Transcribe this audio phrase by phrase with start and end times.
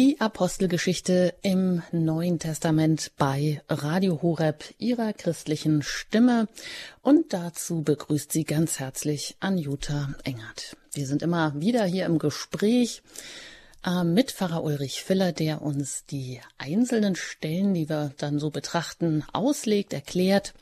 [0.00, 6.48] Die Apostelgeschichte im Neuen Testament bei Radio Horeb, ihrer christlichen Stimme.
[7.02, 10.78] Und dazu begrüßt sie ganz herzlich Anjuta Engert.
[10.94, 13.02] Wir sind immer wieder hier im Gespräch
[13.84, 19.22] äh, mit Pfarrer Ulrich Filler, der uns die einzelnen Stellen, die wir dann so betrachten,
[19.34, 20.54] auslegt, erklärt.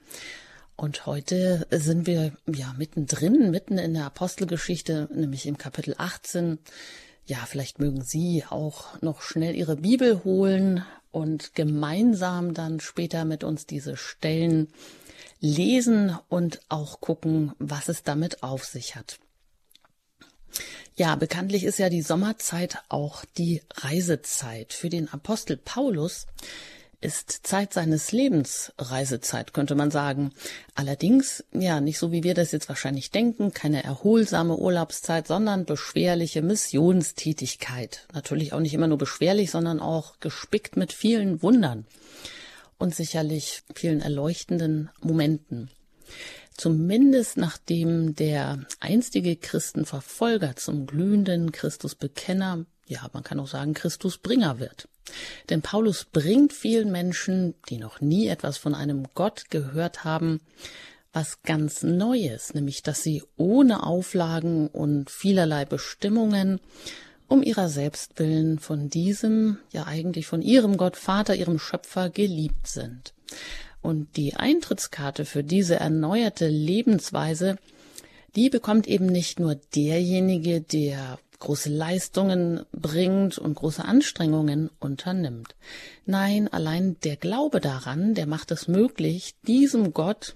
[0.74, 6.58] Und heute sind wir ja mittendrin, mitten in der Apostelgeschichte, nämlich im Kapitel 18.
[7.28, 13.44] Ja, vielleicht mögen Sie auch noch schnell Ihre Bibel holen und gemeinsam dann später mit
[13.44, 14.68] uns diese Stellen
[15.38, 19.18] lesen und auch gucken, was es damit auf sich hat.
[20.96, 24.72] Ja, bekanntlich ist ja die Sommerzeit auch die Reisezeit.
[24.72, 26.26] Für den Apostel Paulus
[27.00, 30.32] ist Zeit seines Lebens Reisezeit, könnte man sagen.
[30.74, 36.42] Allerdings, ja, nicht so wie wir das jetzt wahrscheinlich denken, keine erholsame Urlaubszeit, sondern beschwerliche
[36.42, 38.06] Missionstätigkeit.
[38.12, 41.86] Natürlich auch nicht immer nur beschwerlich, sondern auch gespickt mit vielen Wundern
[42.78, 45.70] und sicherlich vielen erleuchtenden Momenten.
[46.56, 54.88] Zumindest nachdem der einstige Christenverfolger zum glühenden Christusbekenner, ja, man kann auch sagen Christusbringer wird.
[55.50, 60.40] Denn Paulus bringt vielen Menschen, die noch nie etwas von einem Gott gehört haben,
[61.12, 66.60] was ganz Neues, nämlich dass sie ohne Auflagen und vielerlei Bestimmungen
[67.28, 72.66] um ihrer selbst willen von diesem, ja eigentlich von ihrem Gott Vater, ihrem Schöpfer geliebt
[72.66, 73.12] sind.
[73.82, 77.58] Und die Eintrittskarte für diese erneuerte Lebensweise,
[78.34, 85.54] die bekommt eben nicht nur derjenige, der große Leistungen bringt und große Anstrengungen unternimmt.
[86.04, 90.34] Nein, allein der Glaube daran, der macht es möglich, diesem Gott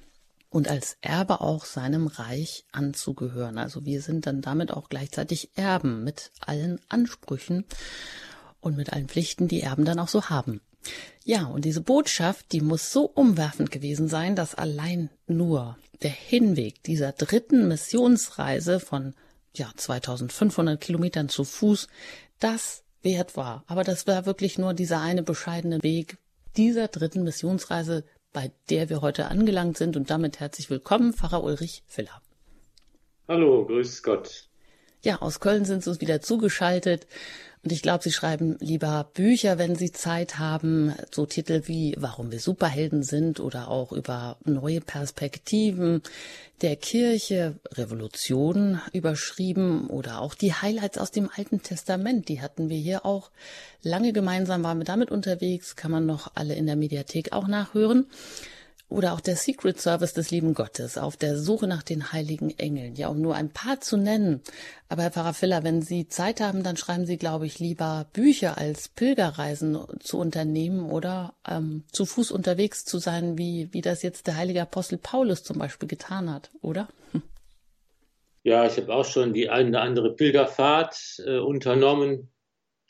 [0.50, 3.59] und als Erbe auch seinem Reich anzugehören.
[3.59, 7.64] Also wir sind dann damit auch gleichzeitig Erben mit allen Ansprüchen
[8.61, 10.61] und mit allen Pflichten, die Erben dann auch so haben.
[11.25, 16.82] Ja, und diese Botschaft, die muss so umwerfend gewesen sein, dass allein nur der Hinweg
[16.82, 19.15] dieser dritten Missionsreise von
[19.55, 21.89] ja, 2500 Kilometern zu Fuß,
[22.39, 23.65] das wert war.
[23.67, 26.19] Aber das war wirklich nur dieser eine bescheidene Weg
[26.57, 29.97] dieser dritten Missionsreise, bei der wir heute angelangt sind.
[29.97, 32.23] Und damit herzlich willkommen, Pfarrer Ulrich Filler.
[33.29, 34.49] Hallo, grüß Gott.
[35.05, 37.07] Ja, aus Köln sind Sie uns wieder zugeschaltet.
[37.65, 42.33] Und ich glaube, Sie schreiben lieber Bücher, wenn Sie Zeit haben, so Titel wie Warum
[42.33, 46.03] wir Superhelden sind oder auch über neue Perspektiven
[46.61, 52.28] der Kirche, Revolution überschrieben oder auch die Highlights aus dem Alten Testament.
[52.28, 53.31] Die hatten wir hier auch
[53.83, 58.06] lange gemeinsam, waren wir damit unterwegs, kann man noch alle in der Mediathek auch nachhören
[58.92, 62.94] oder auch der Secret Service des lieben Gottes auf der Suche nach den heiligen Engeln.
[62.94, 64.42] Ja, um nur ein paar zu nennen.
[64.88, 68.58] Aber Herr Pfarrer Filler, wenn Sie Zeit haben, dann schreiben Sie, glaube ich, lieber Bücher
[68.58, 74.26] als Pilgerreisen zu unternehmen oder ähm, zu Fuß unterwegs zu sein, wie, wie das jetzt
[74.26, 76.88] der heilige Apostel Paulus zum Beispiel getan hat, oder?
[78.44, 82.32] Ja, ich habe auch schon die eine oder andere Pilgerfahrt äh, unternommen.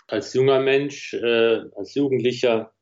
[0.06, 2.72] Als junger Mensch, äh, als Jugendlicher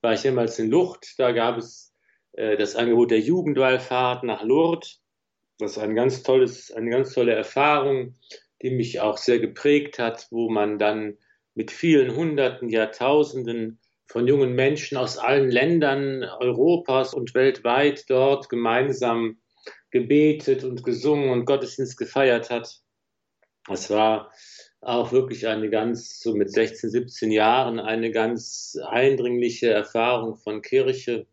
[0.00, 1.14] war ich jemals in Lucht.
[1.18, 1.89] Da gab es
[2.32, 5.00] das Angebot der Jugendwallfahrt nach Lourdes.
[5.58, 8.16] Das ist ein ganz tolles, eine ganz tolle Erfahrung,
[8.62, 11.18] die mich auch sehr geprägt hat, wo man dann
[11.54, 19.38] mit vielen Hunderten, Jahrtausenden von jungen Menschen aus allen Ländern Europas und weltweit dort gemeinsam
[19.90, 22.80] gebetet und gesungen und Gottesdienst gefeiert hat.
[23.66, 24.32] Das war
[24.80, 31.26] auch wirklich eine ganz, so mit 16, 17 Jahren, eine ganz eindringliche Erfahrung von Kirche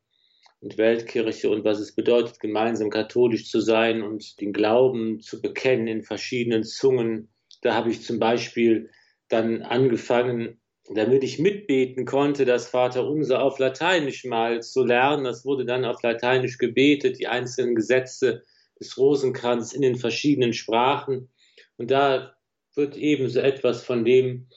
[0.59, 5.87] und Weltkirche und was es bedeutet, gemeinsam katholisch zu sein und den Glauben zu bekennen
[5.87, 7.29] in verschiedenen Zungen.
[7.61, 8.89] Da habe ich zum Beispiel
[9.29, 10.59] dann angefangen,
[10.93, 15.25] damit ich mitbeten konnte, das Vaterunser auf Lateinisch mal zu lernen.
[15.25, 18.43] Das wurde dann auf Lateinisch gebetet, die einzelnen Gesetze
[18.79, 21.29] des Rosenkranz in den verschiedenen Sprachen.
[21.77, 22.35] Und da
[22.75, 24.47] wird ebenso etwas von dem,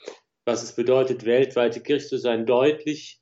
[0.44, 3.19] was es bedeutet, weltweite Kirche zu sein, deutlich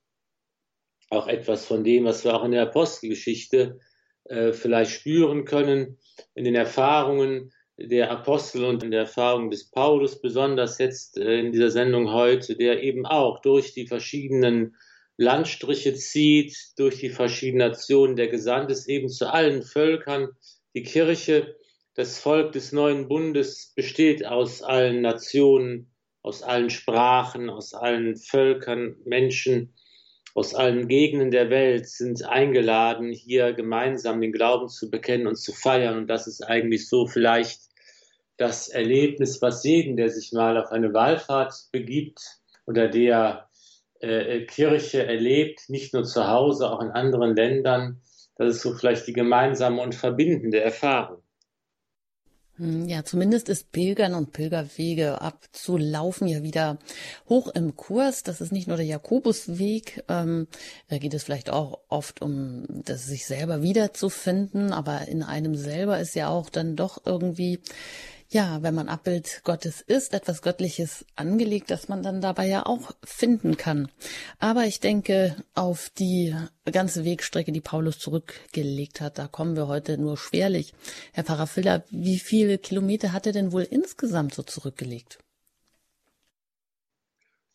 [1.10, 3.80] auch etwas von dem, was wir auch in der Apostelgeschichte
[4.24, 5.98] äh, vielleicht spüren können,
[6.34, 11.52] in den Erfahrungen der Apostel und in der Erfahrung des Paulus, besonders jetzt äh, in
[11.52, 14.76] dieser Sendung heute, der eben auch durch die verschiedenen
[15.16, 20.28] Landstriche zieht, durch die verschiedenen Nationen der Gesandt ist, eben zu allen Völkern.
[20.74, 21.56] Die Kirche,
[21.94, 25.90] das Volk des neuen Bundes besteht aus allen Nationen,
[26.22, 29.74] aus allen Sprachen, aus allen Völkern, Menschen,
[30.38, 35.52] aus allen Gegenden der Welt sind eingeladen, hier gemeinsam den Glauben zu bekennen und zu
[35.52, 35.98] feiern.
[35.98, 37.62] Und das ist eigentlich so vielleicht
[38.36, 42.20] das Erlebnis, was jeden, der sich mal auf eine Wallfahrt begibt
[42.66, 43.48] oder der
[43.98, 48.00] äh, Kirche erlebt, nicht nur zu Hause, auch in anderen Ländern.
[48.36, 51.20] Das ist so vielleicht die gemeinsame und verbindende Erfahrung.
[52.58, 56.78] Hm, ja, zumindest ist Pilgern und Pilgerwege abzulaufen ja wieder
[57.28, 58.24] hoch im Kurs.
[58.24, 60.04] Das ist nicht nur der Jakobusweg.
[60.08, 60.48] Ähm,
[60.88, 66.00] da geht es vielleicht auch oft um das sich selber wiederzufinden, aber in einem selber
[66.00, 67.60] ist ja auch dann doch irgendwie
[68.30, 72.92] ja, wenn man Abbild Gottes ist, etwas Göttliches angelegt, das man dann dabei ja auch
[73.02, 73.90] finden kann.
[74.38, 76.34] Aber ich denke, auf die
[76.70, 80.74] ganze Wegstrecke, die Paulus zurückgelegt hat, da kommen wir heute nur schwerlich.
[81.12, 85.18] Herr Pfarrer Filler, wie viele Kilometer hat er denn wohl insgesamt so zurückgelegt?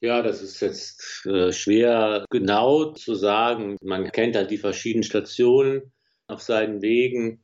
[0.02, 3.78] Ja, das ist jetzt äh, schwer genau zu sagen.
[3.82, 5.94] Man kennt halt die verschiedenen Stationen
[6.28, 7.44] auf seinen Wegen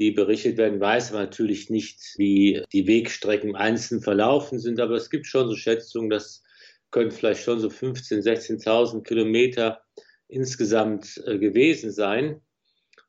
[0.00, 5.10] die berichtet werden, weiß man natürlich nicht, wie die Wegstrecken einzeln verlaufen sind, aber es
[5.10, 6.42] gibt schon so Schätzungen, das
[6.90, 8.22] können vielleicht schon so 15.000,
[8.64, 9.82] 16.000 Kilometer
[10.26, 12.40] insgesamt äh, gewesen sein.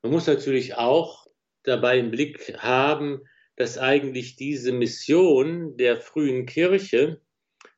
[0.02, 1.26] Man muss natürlich auch
[1.62, 3.22] dabei im Blick haben,
[3.56, 7.22] dass eigentlich diese Mission der frühen Kirche,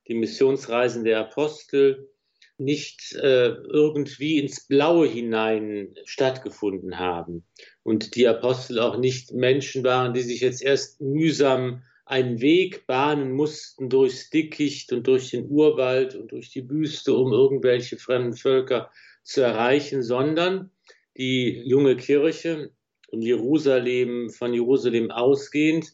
[0.09, 2.11] die Missionsreisen der Apostel,
[2.59, 7.45] nicht äh, irgendwie ins Blaue hinein stattgefunden haben.
[7.83, 13.33] Und die Apostel auch nicht Menschen waren, die sich jetzt erst mühsam einen Weg bahnen
[13.33, 18.91] mussten durchs Dickicht und durch den Urwald und durch die Wüste, um irgendwelche fremden Völker
[19.23, 20.71] zu erreichen, sondern
[21.17, 22.71] die junge Kirche
[23.11, 25.93] in Jerusalem, von Jerusalem ausgehend,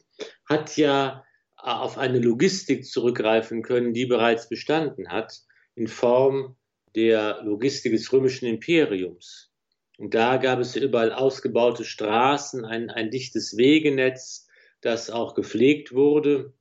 [0.48, 1.24] hat ja
[1.56, 5.42] auf eine Logistik zurückgreifen können, die bereits bestanden hat
[5.74, 6.56] in Form
[6.94, 9.50] der Logistik des römischen Imperiums.
[9.98, 14.48] Und da gab es überall ausgebaute Straßen, ein, ein dichtes Wegenetz,
[14.80, 16.54] das auch gepflegt wurde.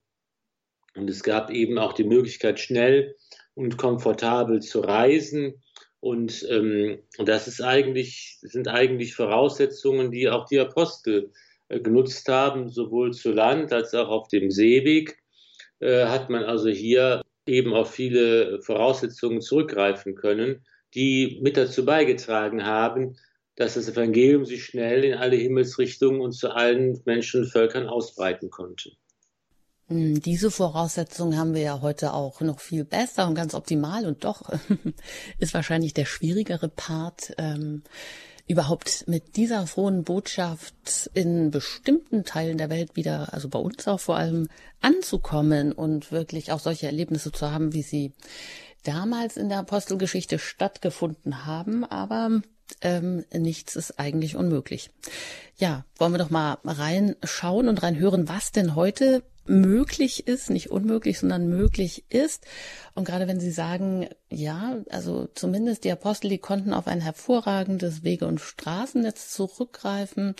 [0.94, 3.16] Und es gab eben auch die Möglichkeit, schnell
[3.54, 5.62] und komfortabel zu reisen.
[6.00, 11.32] Und ähm, das ist eigentlich, sind eigentlich Voraussetzungen, die auch die Apostel
[11.68, 15.18] äh, genutzt haben, sowohl zu Land als auch auf dem Seeweg.
[15.78, 20.64] Äh, hat man also hier eben auf viele Voraussetzungen zurückgreifen können,
[20.94, 23.16] die mit dazu beigetragen haben,
[23.56, 28.50] dass das Evangelium sich schnell in alle Himmelsrichtungen und zu allen Menschen und Völkern ausbreiten
[28.50, 28.92] konnte.
[29.88, 34.24] Hm, diese Voraussetzungen haben wir ja heute auch noch viel besser und ganz optimal und
[34.24, 34.50] doch
[35.38, 37.82] ist wahrscheinlich der schwierigere Part, ähm,
[38.50, 44.00] überhaupt mit dieser frohen Botschaft in bestimmten Teilen der Welt wieder, also bei uns auch
[44.00, 44.48] vor allem,
[44.80, 48.12] anzukommen und wirklich auch solche Erlebnisse zu haben, wie sie
[48.82, 51.84] damals in der Apostelgeschichte stattgefunden haben.
[51.84, 52.40] Aber
[52.80, 54.90] ähm, nichts ist eigentlich unmöglich.
[55.56, 61.18] Ja, wollen wir doch mal reinschauen und reinhören, was denn heute möglich ist, nicht unmöglich,
[61.18, 62.46] sondern möglich ist.
[62.94, 68.04] Und gerade wenn Sie sagen, ja, also zumindest die Apostel, die konnten auf ein hervorragendes
[68.04, 70.34] Wege- und Straßennetz zurückgreifen.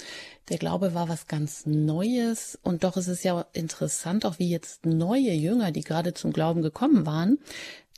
[0.48, 2.58] Der Glaube war was ganz Neues.
[2.62, 6.62] Und doch ist es ja interessant, auch wie jetzt neue Jünger, die gerade zum Glauben
[6.62, 7.38] gekommen waren,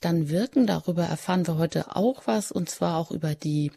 [0.01, 0.67] dann wirken.
[0.67, 3.71] Darüber erfahren wir heute auch was, und zwar auch über die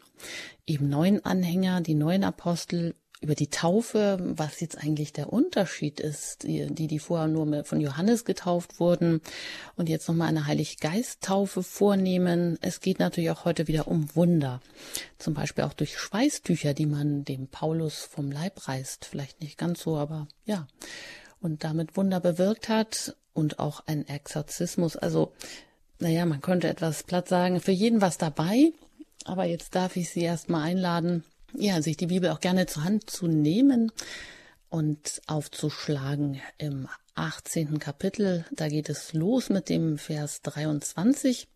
[0.66, 6.42] eben neuen Anhänger, die neuen Apostel, über die Taufe, was jetzt eigentlich der Unterschied ist,
[6.42, 9.20] die, die vorher nur von Johannes getauft wurden
[9.76, 12.58] und jetzt nochmal eine Heiliggeist-Taufe vornehmen.
[12.60, 14.60] Es geht natürlich auch heute wieder um Wunder.
[15.18, 19.06] Zum Beispiel auch durch Schweißtücher, die man dem Paulus vom Leib reißt.
[19.06, 20.66] Vielleicht nicht ganz so, aber ja.
[21.40, 24.96] Und damit Wunder bewirkt hat und auch ein Exorzismus.
[24.96, 25.32] Also,
[26.00, 28.72] naja, man könnte etwas platt sagen, für jeden was dabei.
[29.24, 31.24] Aber jetzt darf ich Sie erstmal einladen,
[31.58, 33.92] ja, sich die Bibel auch gerne zur Hand zu nehmen
[34.68, 37.78] und aufzuschlagen im 18.
[37.78, 38.44] Kapitel.
[38.50, 41.48] Da geht es los mit dem Vers 23.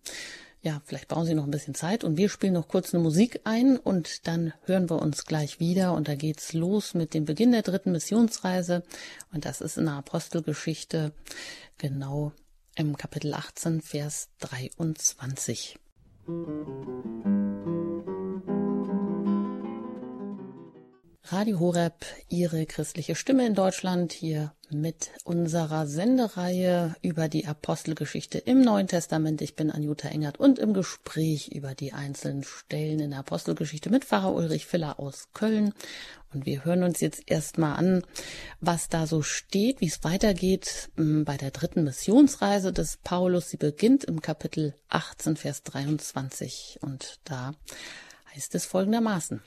[0.62, 3.40] Ja, vielleicht brauchen Sie noch ein bisschen Zeit und wir spielen noch kurz eine Musik
[3.44, 7.52] ein und dann hören wir uns gleich wieder und da geht's los mit dem Beginn
[7.52, 8.82] der dritten Missionsreise
[9.32, 11.12] und das ist in der Apostelgeschichte
[11.78, 12.32] genau
[12.74, 15.78] im Kapitel 18, Vers 23.
[16.26, 18.09] Musik
[21.32, 28.62] Radio Horeb, Ihre christliche Stimme in Deutschland, hier mit unserer Sendereihe über die Apostelgeschichte im
[28.62, 29.40] Neuen Testament.
[29.40, 34.04] Ich bin Anjuta Engert und im Gespräch über die einzelnen Stellen in der Apostelgeschichte mit
[34.04, 35.72] Pfarrer Ulrich Filler aus Köln.
[36.34, 38.02] Und wir hören uns jetzt erstmal an,
[38.60, 43.50] was da so steht, wie es weitergeht hm, bei der dritten Missionsreise des Paulus.
[43.50, 46.80] Sie beginnt im Kapitel 18, Vers 23.
[46.82, 47.52] Und da
[48.34, 49.40] heißt es folgendermaßen.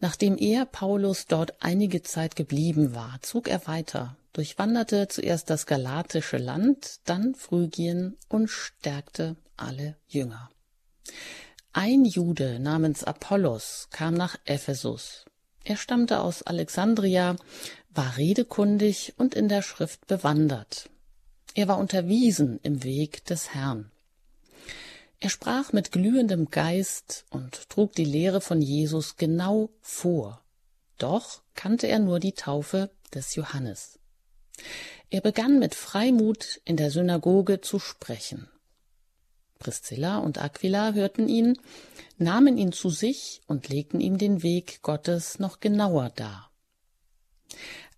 [0.00, 6.38] Nachdem er, Paulus, dort einige Zeit geblieben war, zog er weiter, durchwanderte zuerst das galatische
[6.38, 10.50] Land, dann Phrygien und stärkte alle Jünger.
[11.72, 15.24] Ein Jude namens Apollos kam nach Ephesus.
[15.64, 17.36] Er stammte aus Alexandria,
[17.90, 20.88] war redekundig und in der Schrift bewandert.
[21.54, 23.90] Er war unterwiesen im Weg des Herrn.
[25.20, 30.42] Er sprach mit glühendem Geist und trug die Lehre von Jesus genau vor.
[30.96, 33.98] Doch kannte er nur die Taufe des Johannes.
[35.10, 38.48] Er begann mit Freimut in der Synagoge zu sprechen.
[39.58, 41.58] Priscilla und Aquila hörten ihn,
[42.16, 46.50] nahmen ihn zu sich und legten ihm den Weg Gottes noch genauer dar.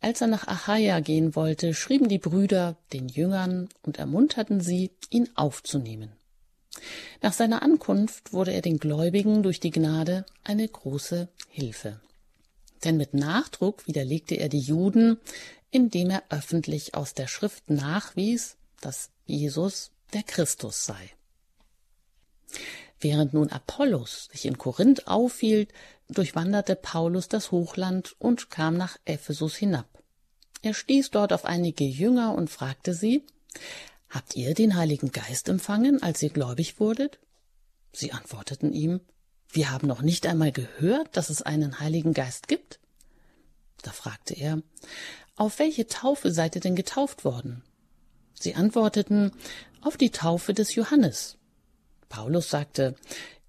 [0.00, 5.28] Als er nach Achaia gehen wollte, schrieben die Brüder den Jüngern und ermunterten sie, ihn
[5.34, 6.12] aufzunehmen.
[7.22, 12.00] Nach seiner Ankunft wurde er den Gläubigen durch die Gnade eine große Hilfe.
[12.84, 15.18] Denn mit Nachdruck widerlegte er die Juden,
[15.70, 21.10] indem er öffentlich aus der Schrift nachwies, dass Jesus der Christus sei.
[22.98, 25.72] Während nun Apollos sich in Korinth aufhielt,
[26.08, 29.86] durchwanderte Paulus das Hochland und kam nach Ephesus hinab.
[30.62, 33.24] Er stieß dort auf einige Jünger und fragte sie,
[34.10, 37.20] Habt ihr den Heiligen Geist empfangen, als ihr gläubig wurdet?
[37.92, 39.00] Sie antworteten ihm,
[39.48, 42.80] Wir haben noch nicht einmal gehört, dass es einen Heiligen Geist gibt.
[43.82, 44.62] Da fragte er,
[45.36, 47.62] Auf welche Taufe seid ihr denn getauft worden?
[48.34, 49.30] Sie antworteten,
[49.80, 51.36] Auf die Taufe des Johannes.
[52.08, 52.96] Paulus sagte,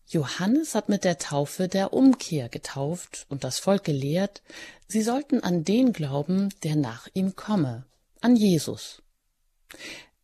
[0.08, 4.44] Johannes hat mit der Taufe der Umkehr getauft und das Volk gelehrt,
[4.88, 7.86] sie sollten an den glauben, der nach ihm komme,
[8.20, 9.02] an Jesus.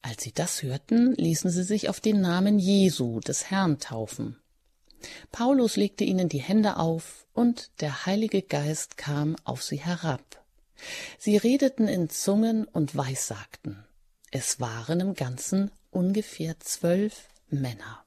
[0.01, 4.37] Als sie das hörten, ließen sie sich auf den Namen Jesu des Herrn taufen.
[5.31, 10.43] Paulus legte ihnen die Hände auf, und der Heilige Geist kam auf sie herab.
[11.19, 13.83] Sie redeten in Zungen und weissagten.
[14.31, 18.03] Es waren im Ganzen ungefähr zwölf Männer.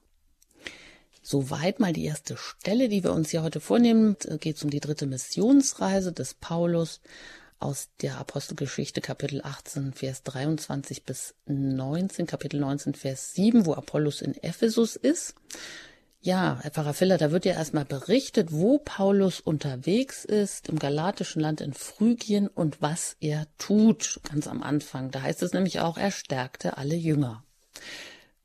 [1.21, 4.17] Soweit mal die erste Stelle, die wir uns hier heute vornehmen.
[4.39, 6.99] Geht es um die dritte Missionsreise des Paulus
[7.61, 14.21] aus der Apostelgeschichte Kapitel 18, Vers 23 bis 19, Kapitel 19, Vers 7, wo Apollos
[14.21, 15.35] in Ephesus ist.
[16.23, 21.41] Ja, Herr Pfarrer Filler, da wird ja erstmal berichtet, wo Paulus unterwegs ist, im galatischen
[21.41, 25.09] Land in Phrygien und was er tut, ganz am Anfang.
[25.09, 27.43] Da heißt es nämlich auch, er stärkte alle Jünger.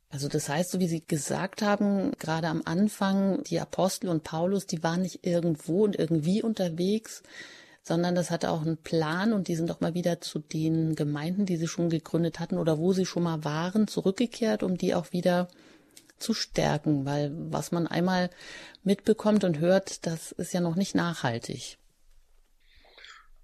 [0.09, 4.67] Also das heißt, so wie Sie gesagt haben, gerade am Anfang, die Apostel und Paulus,
[4.67, 7.23] die waren nicht irgendwo und irgendwie unterwegs,
[7.87, 11.47] sondern das hatte auch einen Plan und die sind auch mal wieder zu den Gemeinden,
[11.47, 15.13] die sie schon gegründet hatten oder wo sie schon mal waren, zurückgekehrt, um die auch
[15.13, 15.47] wieder
[16.19, 18.31] zu stärken, weil was man einmal
[18.83, 21.79] mitbekommt und hört, das ist ja noch nicht nachhaltig.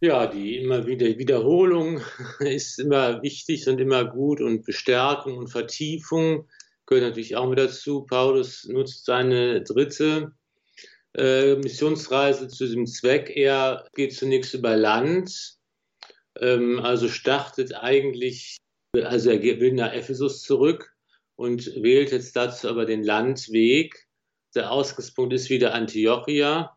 [0.00, 2.00] Ja, die immer wieder Wiederholung
[2.40, 6.48] ist immer wichtig und immer gut und Bestärkung und Vertiefung
[6.86, 8.06] gehört natürlich auch mit dazu.
[8.06, 10.32] Paulus nutzt seine dritte
[11.16, 13.30] äh, Missionsreise zu diesem Zweck.
[13.34, 15.56] Er geht zunächst über Land,
[16.40, 18.56] ähm, also startet eigentlich,
[18.94, 20.94] also er will nach Ephesus zurück
[21.36, 24.06] und wählt jetzt dazu aber den Landweg.
[24.54, 26.76] Der Ausgangspunkt ist wieder Antiochia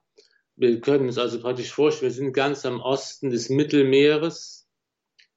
[0.55, 4.67] wir können uns also praktisch vorstellen, wir sind ganz am Osten des Mittelmeeres.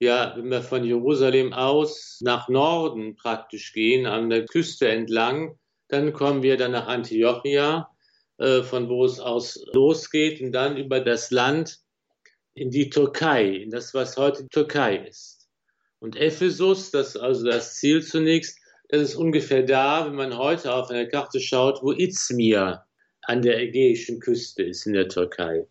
[0.00, 6.12] Ja, wenn wir von Jerusalem aus nach Norden praktisch gehen, an der Küste entlang, dann
[6.12, 7.90] kommen wir dann nach Antiochia,
[8.38, 11.80] von wo es aus losgeht und dann über das Land
[12.54, 15.48] in die Türkei, in das, was heute Türkei ist.
[16.00, 20.72] Und Ephesus, das ist also das Ziel zunächst, das ist ungefähr da, wenn man heute
[20.72, 22.84] auf eine Karte schaut, wo Izmir
[23.22, 25.66] an der ägäischen Küste ist in der Türkei.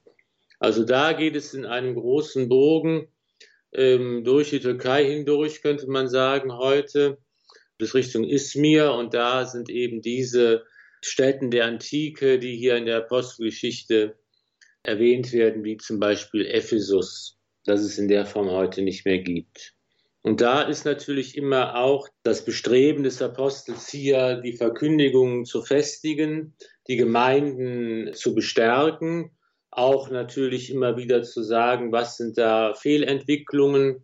[0.60, 3.08] Also da geht es in einem großen Bogen
[3.74, 7.18] ähm, durch die Türkei hindurch, könnte man sagen, heute
[7.78, 8.94] bis Richtung Izmir.
[8.94, 10.66] Und da sind eben diese
[11.01, 14.18] Städten der Antike, die hier in der Apostelgeschichte
[14.84, 19.74] erwähnt werden, wie zum Beispiel Ephesus, das es in der Form heute nicht mehr gibt.
[20.22, 26.56] Und da ist natürlich immer auch das Bestreben des Apostels hier, die Verkündigung zu festigen,
[26.88, 29.32] die Gemeinden zu bestärken,
[29.70, 34.04] auch natürlich immer wieder zu sagen, was sind da Fehlentwicklungen,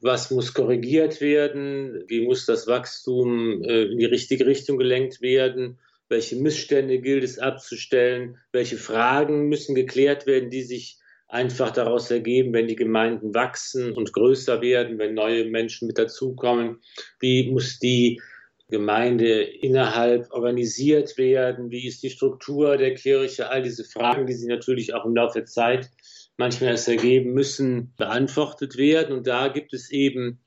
[0.00, 5.78] was muss korrigiert werden, wie muss das Wachstum äh, in die richtige Richtung gelenkt werden,
[6.14, 12.52] welche Missstände gilt es abzustellen, welche Fragen müssen geklärt werden, die sich einfach daraus ergeben,
[12.52, 16.78] wenn die Gemeinden wachsen und größer werden, wenn neue Menschen mit dazukommen,
[17.18, 18.20] wie muss die
[18.68, 21.72] Gemeinde innerhalb organisiert werden?
[21.72, 23.50] Wie ist die Struktur der Kirche?
[23.50, 25.90] All diese Fragen, die sich natürlich auch im Laufe der Zeit
[26.36, 29.16] manchmal erst ergeben müssen, beantwortet werden.
[29.16, 30.43] Und da gibt es eben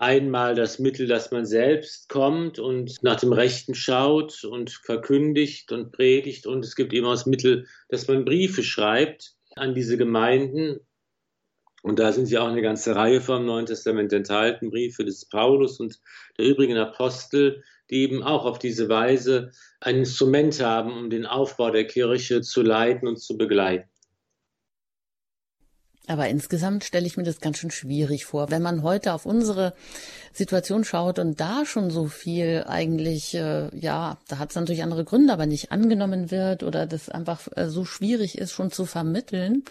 [0.00, 5.92] einmal das Mittel, dass man selbst kommt und nach dem Rechten schaut und verkündigt und
[5.92, 6.46] predigt.
[6.46, 10.80] Und es gibt eben auch das Mittel, dass man Briefe schreibt an diese Gemeinden.
[11.82, 15.80] Und da sind ja auch eine ganze Reihe vom Neuen Testament enthalten, Briefe des Paulus
[15.80, 16.00] und
[16.38, 21.70] der übrigen Apostel, die eben auch auf diese Weise ein Instrument haben, um den Aufbau
[21.70, 23.88] der Kirche zu leiten und zu begleiten.
[26.10, 29.74] Aber insgesamt stelle ich mir das ganz schön schwierig vor, wenn man heute auf unsere
[30.32, 35.04] Situation schaut und da schon so viel eigentlich, äh, ja, da hat es natürlich andere
[35.04, 39.62] Gründe, aber nicht angenommen wird oder das einfach äh, so schwierig ist, schon zu vermitteln,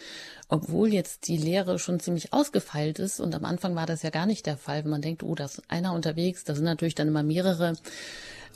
[0.47, 3.19] obwohl jetzt die Lehre schon ziemlich ausgefeilt ist.
[3.19, 5.43] Und am Anfang war das ja gar nicht der Fall, wenn man denkt, oh, da
[5.43, 7.73] ist einer unterwegs, da sind natürlich dann immer mehrere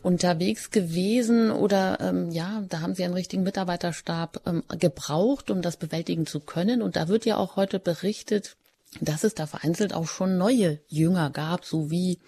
[0.03, 5.77] unterwegs gewesen oder ähm, ja, da haben sie einen richtigen Mitarbeiterstab ähm, gebraucht, um das
[5.77, 6.81] bewältigen zu können.
[6.81, 8.57] Und da wird ja auch heute berichtet,
[9.00, 12.19] dass es da vereinzelt auch schon neue Jünger gab, so wie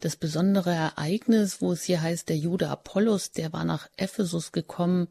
[0.00, 5.08] das besondere Ereignis, wo es hier heißt, der Jude Apollos, der war nach Ephesus gekommen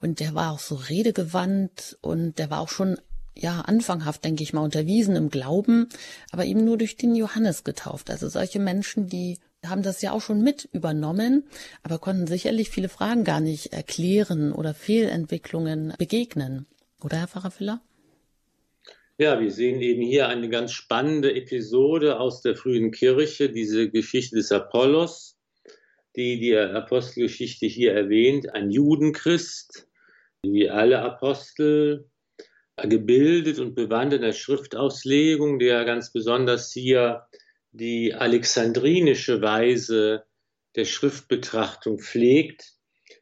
[0.00, 2.98] und der war auch so redegewandt und der war auch schon
[3.34, 5.88] ja, anfanghaft, denke ich mal, unterwiesen im Glauben,
[6.30, 8.10] aber eben nur durch den Johannes getauft.
[8.10, 11.44] Also solche Menschen, die haben das ja auch schon mit übernommen,
[11.82, 16.66] aber konnten sicherlich viele Fragen gar nicht erklären oder Fehlentwicklungen begegnen.
[17.02, 17.80] Oder, Herr Pfarrer Filler?
[19.18, 24.36] Ja, wir sehen eben hier eine ganz spannende Episode aus der frühen Kirche, diese Geschichte
[24.36, 25.38] des Apollos,
[26.16, 29.86] die die Apostelgeschichte hier erwähnt, ein Judenchrist,
[30.42, 32.08] wie alle Apostel,
[32.76, 37.26] gebildet und bewandt in der Schriftauslegung, der ganz besonders hier
[37.72, 40.24] die alexandrinische Weise
[40.76, 42.72] der Schriftbetrachtung pflegt.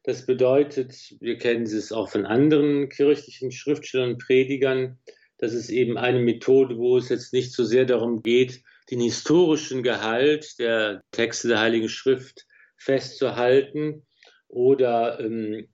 [0.04, 4.98] Das bedeutet, wir kennen es auch von anderen kirchlichen Schriftstellern und Predigern,
[5.40, 9.82] das ist eben eine Methode, wo es jetzt nicht so sehr darum geht, den historischen
[9.82, 14.06] Gehalt der Texte der Heiligen Schrift festzuhalten
[14.48, 15.68] oder ähm,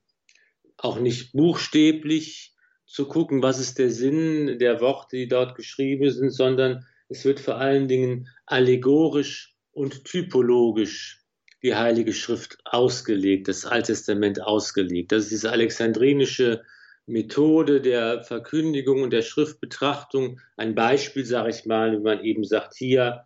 [0.77, 2.53] auch nicht buchstäblich
[2.85, 7.41] zu gucken, was ist der Sinn der Worte, die dort geschrieben sind, sondern es wird
[7.41, 11.23] vor allen Dingen allegorisch und typologisch
[11.61, 15.11] die Heilige Schrift ausgelegt, das Alte Testament ausgelegt.
[15.11, 16.63] Das ist diese alexandrinische
[17.05, 20.39] Methode der Verkündigung und der Schriftbetrachtung.
[20.55, 23.25] Ein Beispiel, sage ich mal, wie man eben sagt, hier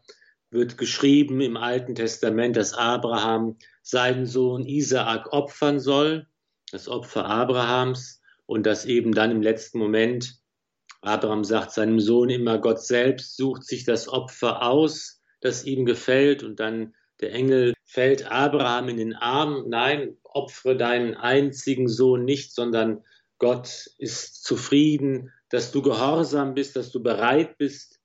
[0.50, 6.28] wird geschrieben im Alten Testament, dass Abraham seinen Sohn Isaak opfern soll,
[6.72, 10.41] das Opfer Abrahams, und dass eben dann im letzten Moment
[11.02, 16.44] Abraham sagt seinem Sohn immer, Gott selbst sucht sich das Opfer aus, das ihm gefällt.
[16.44, 19.66] Und dann der Engel fällt Abraham in den Arm.
[19.68, 23.04] Nein, opfere deinen einzigen Sohn nicht, sondern
[23.40, 28.00] Gott ist zufrieden, dass du gehorsam bist, dass du bereit bist,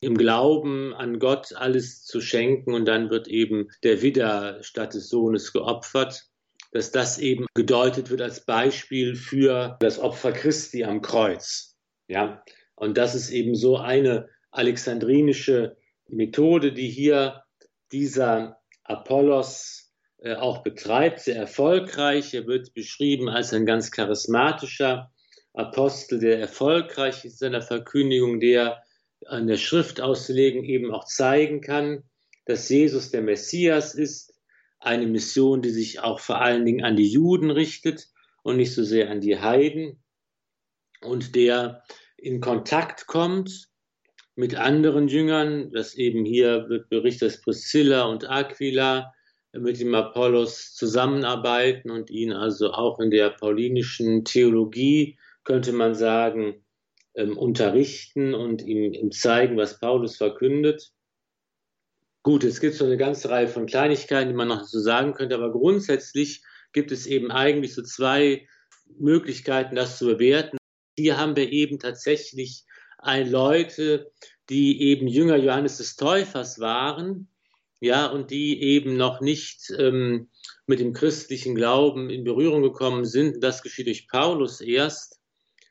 [0.00, 2.72] im Glauben an Gott alles zu schenken.
[2.72, 6.28] Und dann wird eben der Widder statt des Sohnes geopfert
[6.72, 11.67] dass das eben gedeutet wird als Beispiel für das Opfer Christi am Kreuz.
[12.08, 12.42] Ja,
[12.74, 15.76] und das ist eben so eine alexandrinische
[16.08, 17.42] Methode, die hier
[17.92, 22.34] dieser Apollos äh, auch betreibt, sehr erfolgreich.
[22.34, 25.12] Er wird beschrieben als ein ganz charismatischer
[25.52, 28.82] Apostel, der erfolgreich ist in seiner Verkündigung, der
[29.26, 32.04] an der Schrift auszulegen eben auch zeigen kann,
[32.46, 34.34] dass Jesus der Messias ist,
[34.80, 38.08] eine Mission, die sich auch vor allen Dingen an die Juden richtet
[38.42, 40.02] und nicht so sehr an die Heiden
[41.02, 41.82] und der
[42.16, 43.68] in Kontakt kommt
[44.34, 49.12] mit anderen Jüngern, das eben hier wird berichtet, dass Priscilla und Aquila
[49.52, 56.64] mit dem Apollos zusammenarbeiten und ihn also auch in der paulinischen Theologie, könnte man sagen,
[57.14, 60.92] ähm, unterrichten und ihm, ihm zeigen, was Paulus verkündet.
[62.22, 65.34] Gut, es gibt so eine ganze Reihe von Kleinigkeiten, die man noch so sagen könnte,
[65.34, 68.46] aber grundsätzlich gibt es eben eigentlich so zwei
[68.98, 70.58] Möglichkeiten, das zu bewerten.
[70.98, 72.64] Hier haben wir eben tatsächlich
[73.00, 74.10] Leute,
[74.48, 77.28] die eben Jünger Johannes des Täufers waren,
[77.78, 80.28] ja, und die eben noch nicht ähm,
[80.66, 83.44] mit dem christlichen Glauben in Berührung gekommen sind.
[83.44, 85.20] Das geschieht durch Paulus erst.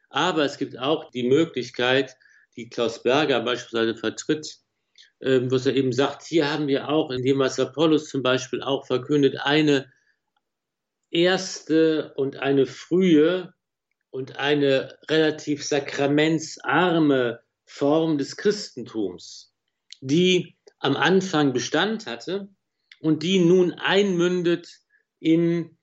[0.10, 2.16] Aber es gibt auch die Möglichkeit,
[2.56, 4.60] die Klaus Berger beispielsweise vertritt,
[5.20, 8.88] ähm, was er eben sagt, hier haben wir auch, indem was Apollos zum Beispiel auch
[8.88, 9.92] verkündet, eine
[11.12, 13.54] erste und eine frühe
[14.10, 19.54] und eine relativ sakramentsarme Form des Christentums,
[20.02, 22.50] die am Anfang Bestand hatte
[23.02, 24.70] und die nun einmündet
[25.20, 25.78] in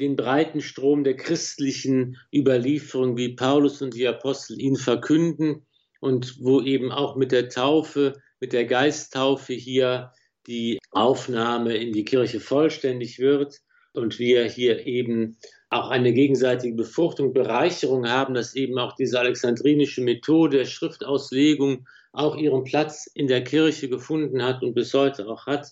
[0.00, 5.66] den breiten Strom der christlichen Überlieferung, wie Paulus und die Apostel ihn verkünden
[6.00, 10.12] und wo eben auch mit der Taufe, mit der Geisttaufe hier
[10.46, 13.60] die Aufnahme in die Kirche vollständig wird
[13.92, 15.36] und wir hier eben
[15.70, 22.36] auch eine gegenseitige Befruchtung, Bereicherung haben, dass eben auch diese alexandrinische Methode der Schriftauslegung auch
[22.36, 25.68] ihren Platz in der Kirche gefunden hat und bis heute auch hat.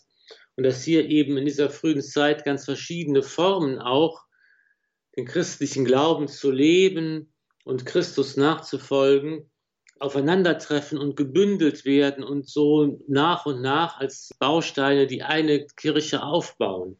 [0.56, 4.24] Und dass hier eben in dieser frühen Zeit ganz verschiedene Formen auch
[5.16, 7.32] den christlichen Glauben zu leben
[7.64, 9.50] und Christus nachzufolgen,
[9.98, 16.98] aufeinandertreffen und gebündelt werden und so nach und nach als Bausteine die eine Kirche aufbauen.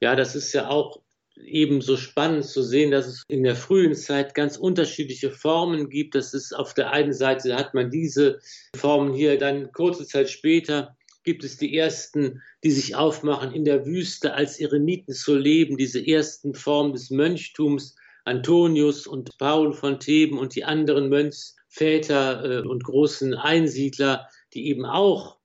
[0.00, 1.00] Ja, das ist ja auch
[1.44, 6.14] eben so spannend zu sehen, dass es in der frühen Zeit ganz unterschiedliche Formen gibt.
[6.14, 8.40] Das ist auf der einen Seite hat man diese
[8.74, 13.84] Formen hier, dann kurze Zeit später gibt es die ersten, die sich aufmachen, in der
[13.84, 20.38] Wüste als Eremiten zu leben, diese ersten Formen des Mönchtums, Antonius und Paul von Theben
[20.38, 25.38] und die anderen Mönchsväter äh, und großen Einsiedler, die eben auch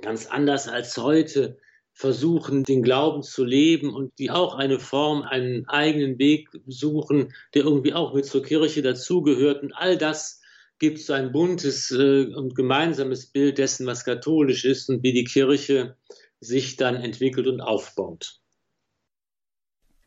[0.00, 1.58] ganz anders als heute
[1.92, 7.64] versuchen, den Glauben zu leben und die auch eine Form, einen eigenen Weg suchen, der
[7.64, 9.62] irgendwie auch mit zur Kirche dazugehört.
[9.62, 10.40] Und all das
[10.78, 15.24] gibt so ein buntes äh, und gemeinsames Bild dessen, was katholisch ist und wie die
[15.24, 15.96] Kirche
[16.40, 18.38] sich dann entwickelt und aufbaut.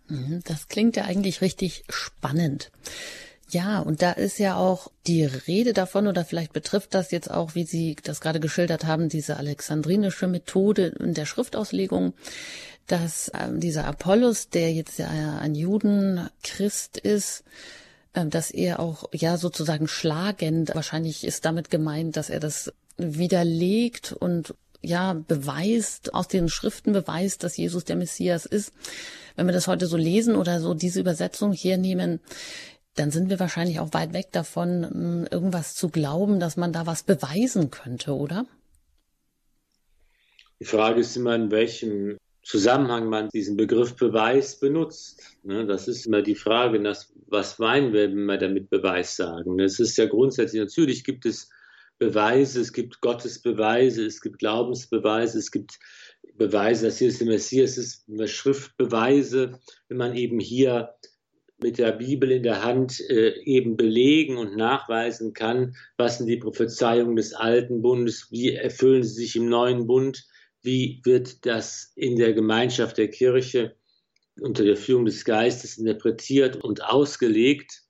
[0.07, 2.71] Mhm, das klingt ja eigentlich richtig spannend.
[3.51, 7.53] Ja, und da ist ja auch die Rede davon, oder vielleicht betrifft das jetzt auch,
[7.53, 12.13] wie Sie das gerade geschildert haben, diese alexandrinische Methode in der Schriftauslegung,
[12.87, 17.43] dass äh, dieser Apollos, der jetzt ja ein Judenchrist ist,
[18.13, 24.13] äh, dass er auch ja sozusagen schlagend, wahrscheinlich ist damit gemeint, dass er das widerlegt
[24.13, 28.71] und ja beweist, aus den Schriften beweist, dass Jesus der Messias ist.
[29.35, 32.21] Wenn wir das heute so lesen oder so diese Übersetzung hier nehmen,
[32.95, 36.85] dann sind wir wahrscheinlich auch weit weg davon, hm, irgendwas zu glauben, dass man da
[36.85, 38.45] was beweisen könnte, oder?
[40.59, 45.37] Die Frage ist immer, in welchem Zusammenhang man diesen Begriff Beweis benutzt.
[45.43, 46.81] Ne, das ist immer die Frage,
[47.27, 49.59] was meinen wir, wenn wir damit Beweis sagen.
[49.59, 51.49] Es ist ja grundsätzlich, natürlich gibt es
[51.99, 55.79] Beweise, es gibt Gottesbeweise, es gibt Glaubensbeweise, es gibt
[56.35, 60.95] Beweise, dass Jesus der Messias ist, Schriftbeweise, wenn man eben hier
[61.61, 66.37] mit der Bibel in der Hand äh, eben belegen und nachweisen kann, was sind die
[66.37, 70.25] Prophezeiungen des alten Bundes, wie erfüllen sie sich im neuen Bund,
[70.63, 73.75] wie wird das in der Gemeinschaft der Kirche
[74.39, 77.83] unter der Führung des Geistes interpretiert und ausgelegt.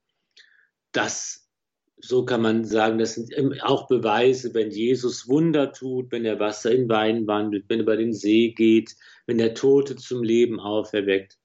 [0.92, 1.50] Das,
[1.98, 6.72] so kann man sagen, das sind auch Beweise, wenn Jesus Wunder tut, wenn er Wasser
[6.72, 8.96] in Wein wandelt, wenn er über den See geht,
[9.28, 11.41] wenn der Tote zum Leben auferweckt.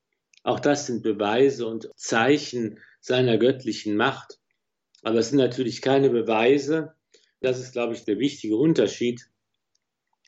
[0.47, 4.39] Auch das sind Beweise und Zeichen seiner göttlichen Macht.
[5.03, 6.95] Aber es sind natürlich keine Beweise.
[7.41, 9.29] Das ist, glaube ich, der wichtige Unterschied.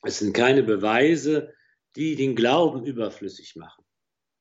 [0.02, 1.54] Es sind keine Beweise,
[1.94, 3.85] die den Glauben überflüssig machen.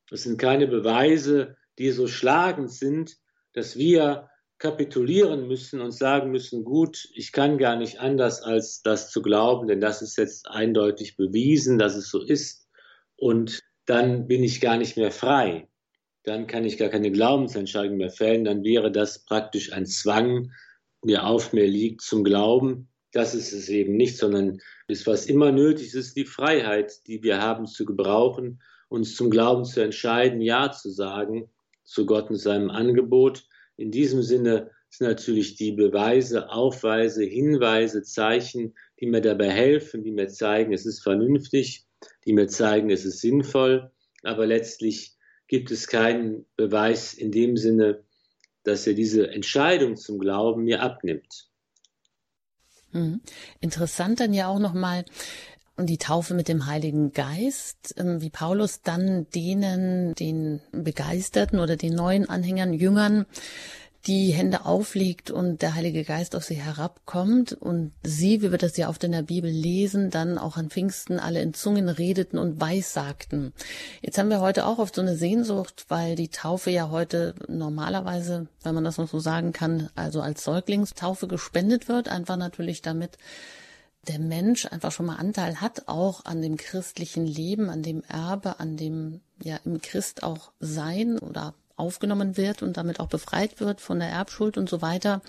[0.09, 3.17] Es sind keine Beweise, die so schlagend sind,
[3.53, 9.11] dass wir kapitulieren müssen und sagen müssen, gut, ich kann gar nicht anders als das
[9.11, 12.67] zu glauben, denn das ist jetzt eindeutig bewiesen, dass es so ist.
[13.15, 15.67] Und dann bin ich gar nicht mehr frei.
[16.23, 18.43] Dann kann ich gar keine Glaubensentscheidung mehr fällen.
[18.43, 20.51] Dann wäre das praktisch ein Zwang,
[21.03, 22.89] der auf mir liegt zum Glauben.
[23.13, 27.41] Das ist es eben nicht, sondern ist, was immer nötig ist, die Freiheit, die wir
[27.41, 31.49] haben, zu gebrauchen, uns zum Glauben zu entscheiden, Ja zu sagen
[31.87, 33.47] zu Gott und seinem Angebot.
[33.77, 40.11] In diesem Sinne sind natürlich die Beweise, Aufweise, Hinweise, Zeichen, die mir dabei helfen, die
[40.11, 41.86] mir zeigen, es ist vernünftig,
[42.25, 43.91] die mir zeigen, es ist sinnvoll,
[44.23, 45.15] aber letztlich
[45.47, 48.03] gibt es keinen Beweis in dem Sinne,
[48.63, 51.49] dass er diese Entscheidung zum Glauben mir abnimmt.
[52.91, 53.21] Hm.
[53.59, 55.05] Interessant dann ja auch nochmal
[55.77, 61.93] die Taufe mit dem Heiligen Geist, ähm, wie Paulus dann denen, den Begeisterten oder den
[61.93, 63.25] neuen Anhängern, Jüngern,
[64.07, 68.77] die Hände auflegt und der Heilige Geist auf sie herabkommt und sie, wie wir das
[68.77, 72.61] ja oft in der Bibel lesen, dann auch an Pfingsten alle in Zungen redeten und
[72.61, 73.53] weissagten.
[74.01, 78.47] Jetzt haben wir heute auch oft so eine Sehnsucht, weil die Taufe ja heute normalerweise,
[78.63, 83.17] wenn man das noch so sagen kann, also als Säuglingstaufe gespendet wird, einfach natürlich damit
[84.07, 88.61] der Mensch einfach schon mal Anteil hat, auch an dem christlichen Leben, an dem Erbe,
[88.61, 93.79] an dem ja im Christ auch sein oder aufgenommen wird und damit auch befreit wird
[93.79, 95.21] von der Erbschuld und so weiter.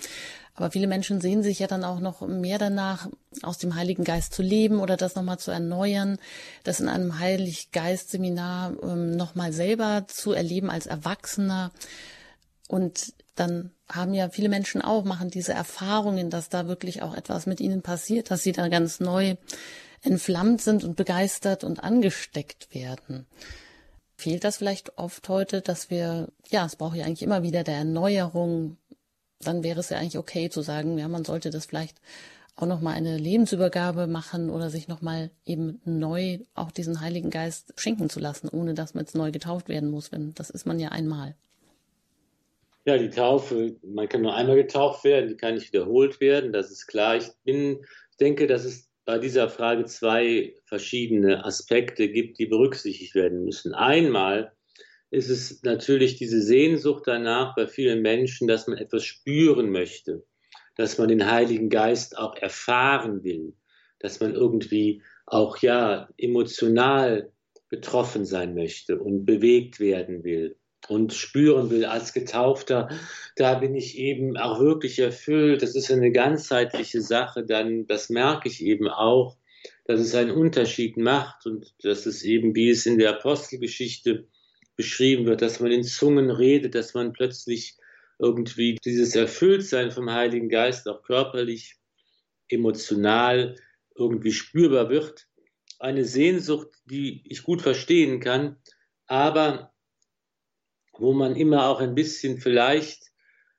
[0.55, 3.09] Aber viele Menschen sehen sich ja dann auch noch mehr danach,
[3.43, 6.19] aus dem Heiligen Geist zu leben oder das nochmal zu erneuern,
[6.65, 11.71] das in einem Heilig Geist Seminar ähm, nochmal selber zu erleben als Erwachsener.
[12.67, 17.47] Und dann haben ja viele Menschen auch, machen diese Erfahrungen, dass da wirklich auch etwas
[17.47, 19.37] mit ihnen passiert, dass sie da ganz neu
[20.03, 23.27] entflammt sind und begeistert und angesteckt werden.
[24.19, 27.77] Fehlt das vielleicht oft heute, dass wir, ja, es braucht ja eigentlich immer wieder der
[27.77, 28.77] Erneuerung.
[29.39, 32.01] Dann wäre es ja eigentlich okay zu sagen, ja, man sollte das vielleicht
[32.57, 38.11] auch nochmal eine Lebensübergabe machen oder sich nochmal eben neu auch diesen Heiligen Geist schenken
[38.11, 40.11] zu lassen, ohne dass man jetzt neu getauft werden muss.
[40.11, 41.37] Wenn, das ist man ja einmal.
[42.87, 46.73] Ja, die Taufe, man kann nur einmal getauft werden, die kann nicht wiederholt werden, das
[46.73, 47.15] ist klar.
[47.15, 47.87] Ich bin,
[48.19, 53.73] denke, dass es bei dieser Frage zwei verschiedene Aspekte gibt, die berücksichtigt werden müssen.
[53.73, 54.53] Einmal
[55.11, 60.27] ist es natürlich diese Sehnsucht danach bei vielen Menschen, dass man etwas spüren möchte,
[60.77, 63.55] dass man den Heiligen Geist auch erfahren will,
[63.99, 67.33] dass man irgendwie auch ja emotional
[67.71, 70.58] betroffen sein möchte und bewegt werden will
[70.89, 72.89] und spüren will als Getaufter,
[73.37, 75.63] da bin ich eben auch wirklich erfüllt.
[75.63, 79.37] Das ist eine ganzheitliche Sache, dann, das merke ich eben auch,
[79.85, 84.27] dass es einen Unterschied macht und dass es eben, wie es in der Apostelgeschichte
[84.77, 87.77] beschrieben wird, dass man in Zungen redet, dass man plötzlich
[88.19, 91.77] irgendwie dieses Erfülltsein vom Heiligen Geist auch körperlich,
[92.49, 93.57] emotional
[93.95, 95.27] irgendwie spürbar wird.
[95.79, 98.57] Eine Sehnsucht, die ich gut verstehen kann,
[99.07, 99.73] aber
[100.99, 103.09] wo man immer auch ein bisschen vielleicht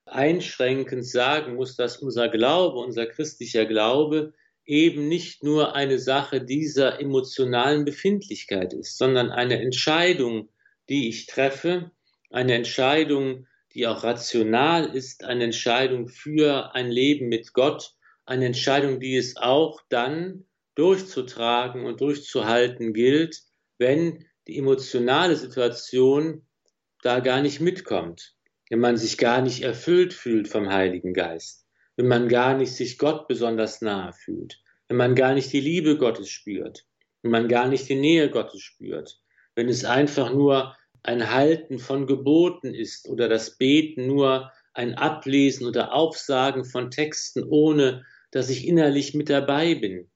[0.06, 4.34] einschränkend sagen muss, dass unser Glaube, unser christlicher Glaube
[4.65, 10.49] eben nicht nur eine Sache dieser emotionalen Befindlichkeit ist, sondern eine Entscheidung,
[10.89, 11.91] die ich treffe,
[12.30, 18.99] eine Entscheidung, die auch rational ist, eine Entscheidung für ein Leben mit Gott, eine Entscheidung,
[18.99, 23.41] die es auch dann durchzutragen und durchzuhalten gilt,
[23.78, 26.47] wenn die emotionale Situation
[27.01, 28.35] da gar nicht mitkommt,
[28.69, 32.97] wenn man sich gar nicht erfüllt fühlt vom Heiligen Geist, wenn man gar nicht sich
[32.97, 36.85] Gott besonders nahe fühlt, wenn man gar nicht die Liebe Gottes spürt,
[37.21, 39.19] wenn man gar nicht die Nähe Gottes spürt,
[39.55, 45.67] wenn es einfach nur ein Halten von Geboten ist oder das Beten nur ein Ablesen
[45.67, 50.09] oder Aufsagen von Texten, ohne dass ich innerlich mit dabei bin.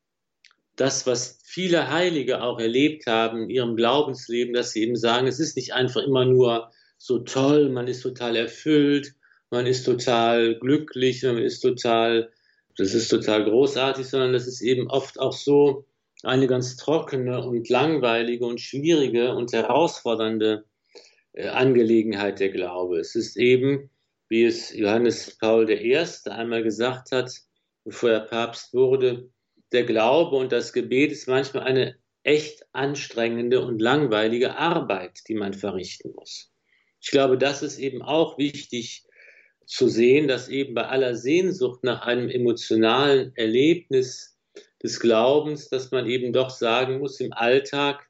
[0.75, 5.39] Das, was viele Heilige auch erlebt haben in ihrem Glaubensleben, dass sie eben sagen, es
[5.39, 9.13] ist nicht einfach immer nur so toll, man ist total erfüllt,
[9.51, 12.31] man ist total glücklich, man ist total,
[12.75, 15.85] das ist total großartig, sondern es ist eben oft auch so
[16.23, 20.65] eine ganz trockene und langweilige und schwierige und herausfordernde
[21.33, 22.99] äh, Angelegenheit der Glaube.
[22.99, 23.89] Es ist eben,
[24.29, 25.97] wie es Johannes Paul I.
[26.29, 27.31] einmal gesagt hat,
[27.83, 29.29] bevor er Papst wurde,
[29.73, 35.53] der Glaube und das Gebet ist manchmal eine echt anstrengende und langweilige Arbeit, die man
[35.53, 36.51] verrichten muss.
[37.01, 39.05] Ich glaube, das ist eben auch wichtig
[39.65, 44.37] zu sehen, dass eben bei aller Sehnsucht nach einem emotionalen Erlebnis
[44.81, 48.07] des Glaubens, dass man eben doch sagen muss, im Alltag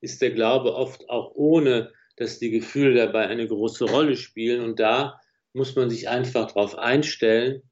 [0.00, 4.62] ist der Glaube oft auch ohne, dass die Gefühle dabei eine große Rolle spielen.
[4.62, 5.20] Und da
[5.52, 7.62] muss man sich einfach darauf einstellen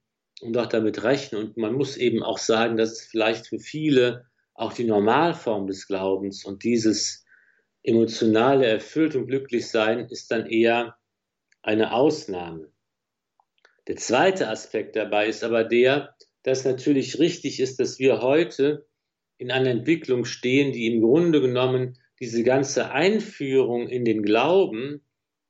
[0.40, 1.42] und auch damit rechnen.
[1.42, 6.44] Und man muss eben auch sagen, dass vielleicht für viele auch die Normalform des Glaubens
[6.44, 7.24] und dieses
[7.82, 10.96] emotionale Erfüllt und Glücklichsein ist dann eher
[11.62, 12.70] eine Ausnahme.
[13.88, 18.86] Der zweite Aspekt dabei ist aber der, dass natürlich richtig ist, dass wir heute
[19.38, 25.02] in einer Entwicklung stehen, die im Grunde genommen diese ganze Einführung in den Glauben,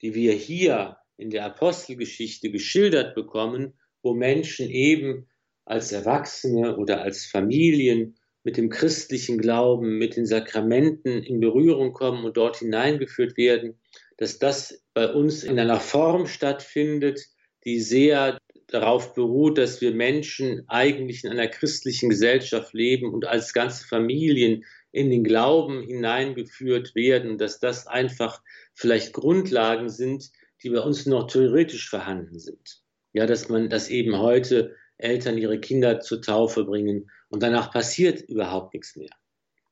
[0.03, 5.26] die wir hier in der Apostelgeschichte geschildert bekommen, wo Menschen eben
[5.64, 12.24] als Erwachsene oder als Familien mit dem christlichen Glauben, mit den Sakramenten in Berührung kommen
[12.24, 13.78] und dort hineingeführt werden,
[14.16, 17.20] dass das bei uns in einer Form stattfindet,
[17.64, 23.52] die sehr darauf beruht, dass wir Menschen eigentlich in einer christlichen Gesellschaft leben und als
[23.52, 28.42] ganze Familien in den Glauben hineingeführt werden, dass das einfach
[28.74, 30.30] vielleicht Grundlagen sind,
[30.62, 32.80] die bei uns noch theoretisch vorhanden sind.
[33.12, 38.20] Ja, dass man, dass eben heute Eltern ihre Kinder zur Taufe bringen und danach passiert
[38.23, 39.11] überhaupt nichts mehr.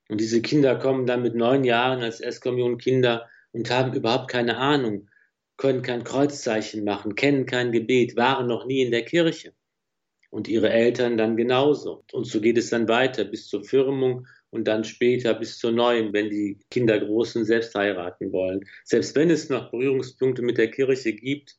[0.09, 5.07] Und diese Kinder kommen dann mit neun Jahren als Erstkommunionkinder und haben überhaupt keine Ahnung,
[5.57, 9.53] können kein Kreuzzeichen machen, kennen kein Gebet, waren noch nie in der Kirche.
[10.31, 12.03] Und ihre Eltern dann genauso.
[12.11, 16.13] Und so geht es dann weiter bis zur Firmung und dann später bis zur neuen,
[16.13, 18.61] wenn die Kinder Großen selbst heiraten wollen.
[18.83, 21.57] Selbst wenn es noch Berührungspunkte mit der Kirche gibt,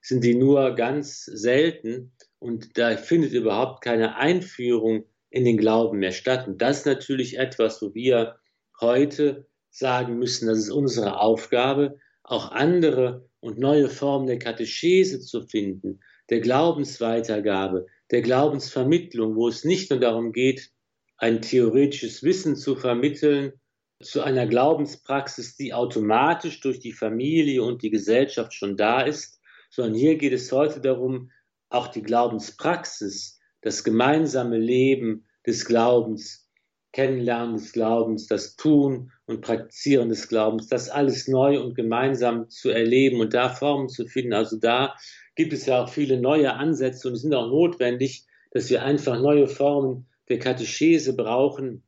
[0.00, 6.12] sind die nur ganz selten und da findet überhaupt keine Einführung in den Glauben mehr
[6.12, 6.46] statt.
[6.46, 8.36] Und das ist natürlich etwas, wo wir
[8.80, 15.42] heute sagen müssen, das ist unsere Aufgabe, auch andere und neue Formen der Katechese zu
[15.42, 20.70] finden, der Glaubensweitergabe, der Glaubensvermittlung, wo es nicht nur darum geht,
[21.16, 23.52] ein theoretisches Wissen zu vermitteln
[24.00, 29.37] zu einer Glaubenspraxis, die automatisch durch die Familie und die Gesellschaft schon da ist,
[29.70, 31.30] sondern hier geht es heute darum,
[31.70, 36.48] auch die Glaubenspraxis, das gemeinsame Leben des Glaubens,
[36.92, 42.70] Kennenlernen des Glaubens, das Tun und Praktizieren des Glaubens, das alles neu und gemeinsam zu
[42.70, 44.32] erleben und da Formen zu finden.
[44.32, 44.94] Also da
[45.34, 49.20] gibt es ja auch viele neue Ansätze und es sind auch notwendig, dass wir einfach
[49.20, 51.82] neue Formen der Katechese brauchen,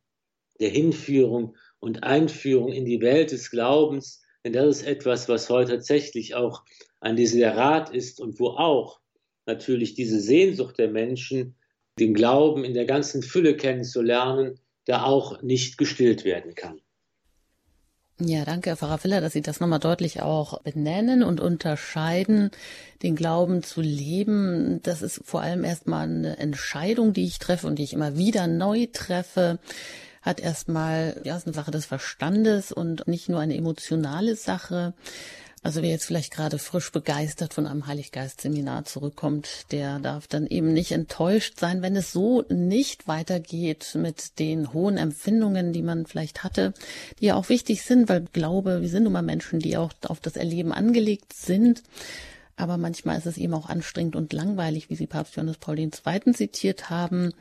[0.60, 5.72] der Hinführung und Einführung in die Welt des Glaubens, denn das ist etwas, was heute
[5.72, 6.64] tatsächlich auch
[7.00, 9.00] ein Desiderat ist und wo auch
[9.46, 11.56] natürlich diese Sehnsucht der Menschen,
[11.98, 16.80] den Glauben in der ganzen Fülle kennenzulernen, da auch nicht gestillt werden kann.
[18.22, 22.50] Ja, danke, Herr Pfarrer Filler, dass Sie das nochmal deutlich auch benennen und unterscheiden,
[23.02, 24.80] den Glauben zu leben.
[24.82, 28.46] Das ist vor allem erstmal eine Entscheidung, die ich treffe und die ich immer wieder
[28.46, 29.58] neu treffe
[30.22, 34.92] hat erstmal, ja, ist eine Sache des Verstandes und nicht nur eine emotionale Sache.
[35.62, 40.72] Also wer jetzt vielleicht gerade frisch begeistert von einem Heiliggeist-Seminar zurückkommt, der darf dann eben
[40.72, 46.44] nicht enttäuscht sein, wenn es so nicht weitergeht mit den hohen Empfindungen, die man vielleicht
[46.44, 46.72] hatte,
[47.18, 50.20] die ja auch wichtig sind, weil glaube, wir sind nun mal Menschen, die auch auf
[50.20, 51.82] das Erleben angelegt sind.
[52.56, 55.90] Aber manchmal ist es eben auch anstrengend und langweilig, wie Sie Papst Johannes Paul II.
[56.32, 57.34] zitiert haben.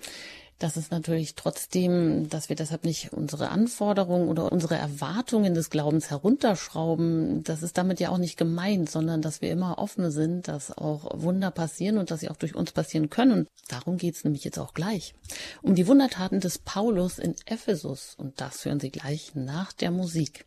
[0.60, 6.10] Das ist natürlich trotzdem, dass wir deshalb nicht unsere Anforderungen oder unsere Erwartungen des Glaubens
[6.10, 7.44] herunterschrauben.
[7.46, 11.22] Das ist damit ja auch nicht gemeint, sondern dass wir immer offen sind, dass auch
[11.22, 13.32] Wunder passieren und dass sie auch durch uns passieren können.
[13.32, 15.14] Und darum geht's nämlich jetzt auch gleich.
[15.62, 18.16] Um die Wundertaten des Paulus in Ephesus.
[18.18, 20.46] Und das hören Sie gleich nach der Musik.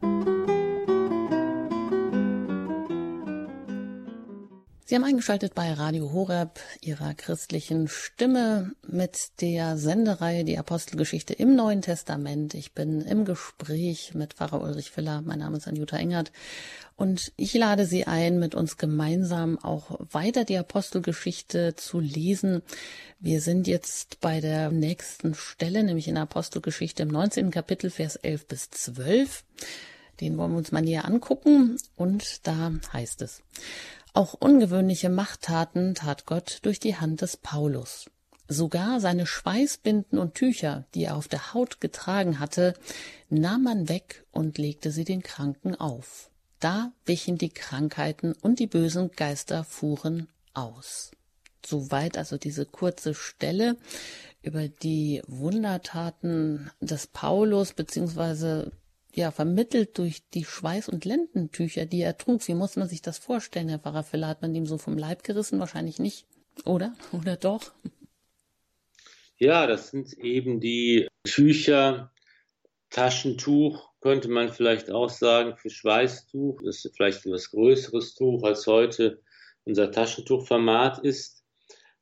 [0.00, 0.63] Musik
[4.94, 11.56] Sie haben eingeschaltet bei Radio Horeb, Ihrer christlichen Stimme mit der Sendereihe Die Apostelgeschichte im
[11.56, 12.54] Neuen Testament.
[12.54, 15.20] Ich bin im Gespräch mit Pfarrer Ulrich Filler.
[15.22, 16.30] Mein Name ist Anjuta Engert.
[16.94, 22.62] Und ich lade Sie ein, mit uns gemeinsam auch weiter die Apostelgeschichte zu lesen.
[23.18, 27.50] Wir sind jetzt bei der nächsten Stelle, nämlich in der Apostelgeschichte im 19.
[27.50, 29.42] Kapitel, Vers 11 bis 12.
[30.20, 31.78] Den wollen wir uns mal näher angucken.
[31.96, 33.42] Und da heißt es,
[34.14, 38.06] auch ungewöhnliche Machttaten tat Gott durch die Hand des Paulus.
[38.46, 42.74] Sogar seine Schweißbinden und Tücher, die er auf der Haut getragen hatte,
[43.28, 46.30] nahm man weg und legte sie den Kranken auf.
[46.60, 51.10] Da wichen die Krankheiten und die bösen Geister fuhren aus.
[51.66, 53.76] Soweit also diese kurze Stelle
[54.42, 58.72] über die Wundertaten des Paulus beziehungsweise
[59.14, 62.46] ja, vermittelt durch die Schweiß- und Lendentücher, die er trug.
[62.48, 64.04] Wie muss man sich das vorstellen, Herr Pfarrer?
[64.26, 65.60] Hat man ihm so vom Leib gerissen?
[65.60, 66.26] Wahrscheinlich nicht,
[66.64, 66.94] oder?
[67.12, 67.72] Oder doch?
[69.38, 72.12] Ja, das sind eben die Tücher,
[72.90, 76.60] Taschentuch, könnte man vielleicht auch sagen, für Schweißtuch.
[76.64, 79.20] Das ist vielleicht etwas größeres Tuch, als heute
[79.64, 81.42] unser Taschentuchformat ist.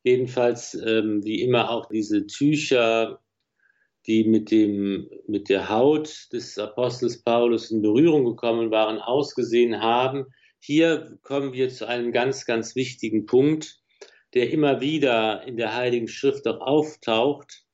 [0.03, 3.22] Jedenfalls, ähm, wie immer, auch diese Tücher
[4.07, 10.27] die mit, dem, mit der Haut des Apostels Paulus in Berührung gekommen waren, ausgesehen haben.
[10.59, 13.81] Hier kommen wir zu einem ganz, ganz wichtigen Punkt,
[14.35, 17.65] der immer wieder in der Heiligen Schrift auch auftaucht,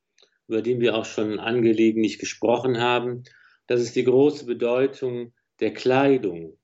[0.48, 3.24] über den wir auch schon angelegentlich gesprochen haben.
[3.66, 6.58] Das ist die große Bedeutung der Kleidung.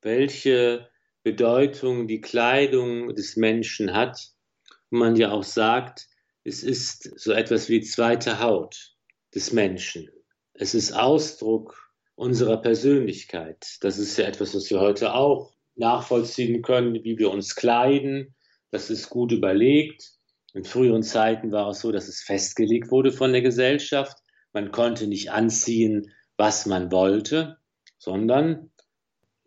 [0.00, 0.88] Welche
[1.22, 4.18] Bedeutung die Kleidung des Menschen hat.
[4.90, 6.07] Und man ja auch sagt,
[6.48, 8.96] es ist so etwas wie zweite Haut
[9.34, 10.08] des Menschen.
[10.54, 13.76] Es ist Ausdruck unserer Persönlichkeit.
[13.82, 18.34] Das ist ja etwas, was wir heute auch nachvollziehen können, wie wir uns kleiden.
[18.70, 20.10] Das ist gut überlegt.
[20.54, 24.16] In früheren Zeiten war es so, dass es festgelegt wurde von der Gesellschaft.
[24.52, 27.58] Man konnte nicht anziehen, was man wollte,
[27.98, 28.70] sondern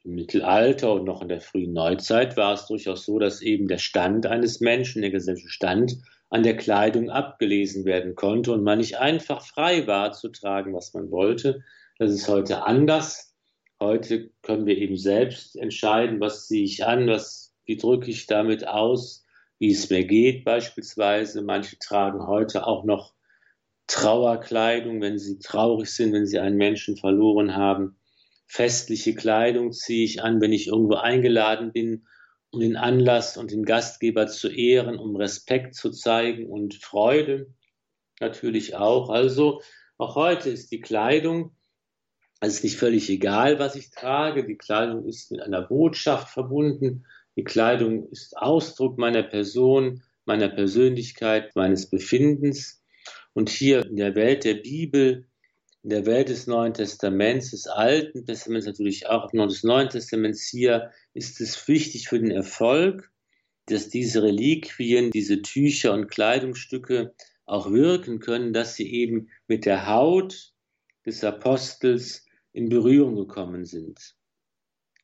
[0.03, 3.79] im Mittelalter und noch in der frühen Neuzeit war es durchaus so, dass eben der
[3.79, 5.97] Stand eines Menschen, der Gesellschaft stand,
[6.31, 10.93] an der Kleidung abgelesen werden konnte und man nicht einfach frei war zu tragen, was
[10.93, 11.61] man wollte.
[11.99, 13.35] Das ist heute anders.
[13.81, 18.65] Heute können wir eben selbst entscheiden, was ziehe ich an, was, wie drücke ich damit
[18.65, 19.25] aus,
[19.59, 21.41] wie es mir geht beispielsweise.
[21.41, 23.13] Manche tragen heute auch noch
[23.87, 27.97] Trauerkleidung, wenn sie traurig sind, wenn sie einen Menschen verloren haben.
[28.47, 32.07] Festliche Kleidung ziehe ich an, wenn ich irgendwo eingeladen bin
[32.51, 37.53] um den Anlass und den Gastgeber zu ehren, um Respekt zu zeigen und Freude
[38.19, 39.09] natürlich auch.
[39.09, 39.61] Also
[39.97, 41.55] auch heute ist die Kleidung,
[42.43, 44.45] es ist nicht völlig egal, was ich trage.
[44.45, 47.05] Die Kleidung ist mit einer Botschaft verbunden.
[47.35, 52.83] Die Kleidung ist Ausdruck meiner Person, meiner Persönlichkeit, meines Befindens.
[53.33, 55.27] Und hier in der Welt der Bibel,
[55.83, 60.91] in der Welt des Neuen Testaments, des Alten Testaments natürlich auch, des Neuen Testaments hier,
[61.13, 63.11] ist es wichtig für den Erfolg,
[63.65, 67.13] dass diese Reliquien, diese Tücher und Kleidungsstücke
[67.45, 70.53] auch wirken können, dass sie eben mit der Haut
[71.05, 74.15] des Apostels in Berührung gekommen sind.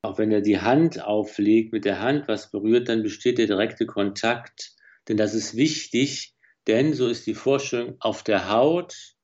[0.02, 3.86] Auch wenn er die Hand auflegt, mit der Hand was berührt, dann besteht der direkte
[3.86, 4.76] Kontakt.
[5.08, 6.36] Denn das ist wichtig,
[6.68, 9.16] denn so ist die Vorstellung, auf der Haut,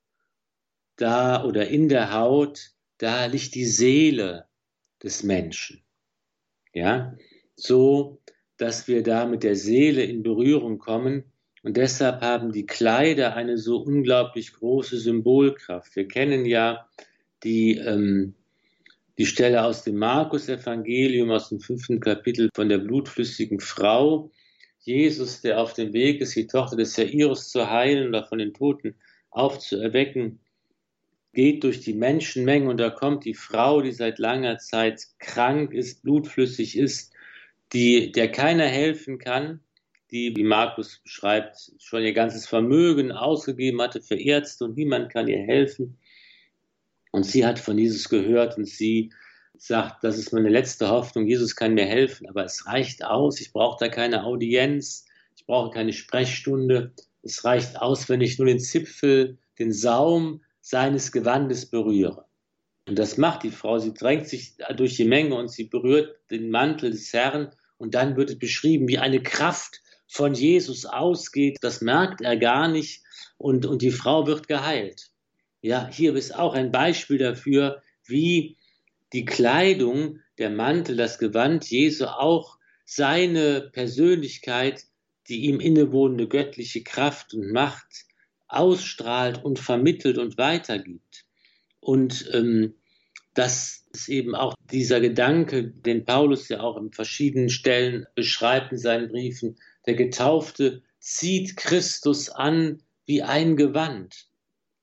[0.95, 4.47] da oder in der Haut, da liegt die Seele
[5.01, 5.83] des Menschen.
[6.73, 7.15] Ja,
[7.55, 8.19] so,
[8.57, 11.25] dass wir da mit der Seele in Berührung kommen.
[11.61, 15.95] Und deshalb haben die Kleider eine so unglaublich große Symbolkraft.
[15.95, 16.87] Wir kennen ja
[17.43, 18.33] die, ähm,
[19.17, 24.31] die Stelle aus dem Markus-Evangelium, aus dem fünften Kapitel von der blutflüssigen Frau.
[24.79, 28.53] Jesus, der auf dem Weg ist, die Tochter des Jairus zu heilen oder von den
[28.53, 28.95] Toten
[29.29, 30.39] aufzuerwecken,
[31.33, 36.03] geht durch die Menschenmenge und da kommt die Frau, die seit langer Zeit krank ist,
[36.03, 37.11] blutflüssig ist,
[37.73, 39.59] die, der keiner helfen kann,
[40.11, 45.27] die, wie Markus beschreibt, schon ihr ganzes Vermögen ausgegeben hatte für Ärzte und niemand kann
[45.27, 45.97] ihr helfen.
[47.11, 49.11] Und sie hat von Jesus gehört und sie
[49.57, 53.53] sagt, das ist meine letzte Hoffnung, Jesus kann mir helfen, aber es reicht aus, ich
[53.53, 55.05] brauche da keine Audienz,
[55.35, 61.11] ich brauche keine Sprechstunde, es reicht aus, wenn ich nur den Zipfel, den Saum seines
[61.11, 62.25] Gewandes berühre.
[62.87, 66.49] Und das macht die Frau, sie drängt sich durch die Menge und sie berührt den
[66.49, 71.81] Mantel des Herrn und dann wird es beschrieben, wie eine Kraft von Jesus ausgeht, das
[71.81, 73.03] merkt er gar nicht
[73.37, 75.11] und, und die Frau wird geheilt.
[75.61, 78.57] Ja, hier ist auch ein Beispiel dafür, wie
[79.11, 84.85] die Kleidung, der Mantel, das Gewand Jesu auch seine Persönlichkeit,
[85.27, 88.05] die ihm innewohnende göttliche Kraft und Macht
[88.55, 91.25] ausstrahlt und vermittelt und weitergibt.
[91.79, 92.75] Und ähm,
[93.33, 98.77] das ist eben auch dieser Gedanke, den Paulus ja auch in verschiedenen Stellen beschreibt in
[98.77, 104.27] seinen Briefen, der Getaufte zieht Christus an wie ein Gewand.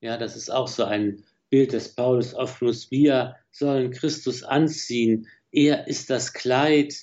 [0.00, 2.90] Ja, das ist auch so ein Bild des Paulus oft nutzt.
[2.90, 5.26] Wir sollen Christus anziehen.
[5.50, 6.94] Er ist das Kleid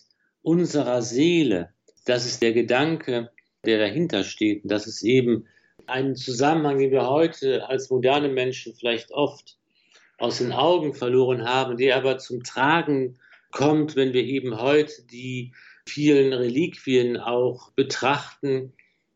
[0.41, 1.69] unserer Seele.
[2.05, 3.31] Das ist der Gedanke,
[3.65, 4.63] der dahinter steht.
[4.63, 5.45] Und das ist eben
[5.85, 9.57] ein Zusammenhang, den wir heute als moderne Menschen vielleicht oft
[10.17, 13.19] aus den Augen verloren haben, der aber zum Tragen
[13.51, 15.53] kommt, wenn wir eben heute die
[15.87, 18.73] vielen Reliquien auch betrachten,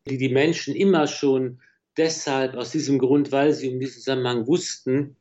[0.07, 1.59] die die Menschen immer schon
[1.97, 5.17] deshalb, aus diesem Grund, weil sie um diesen Zusammenhang wussten,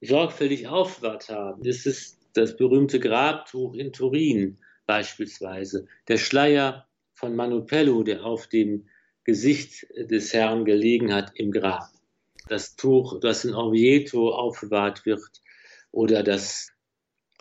[0.00, 1.62] sorgfältig aufbewahrt haben.
[1.62, 8.86] Das ist das berühmte Grabtuch in Turin beispielsweise, der Schleier von Manupello, der auf dem
[9.24, 11.88] Gesicht des Herrn gelegen hat im Grab.
[12.48, 15.22] Das Tuch, das in Orvieto aufbewahrt wird,
[15.90, 16.70] oder das,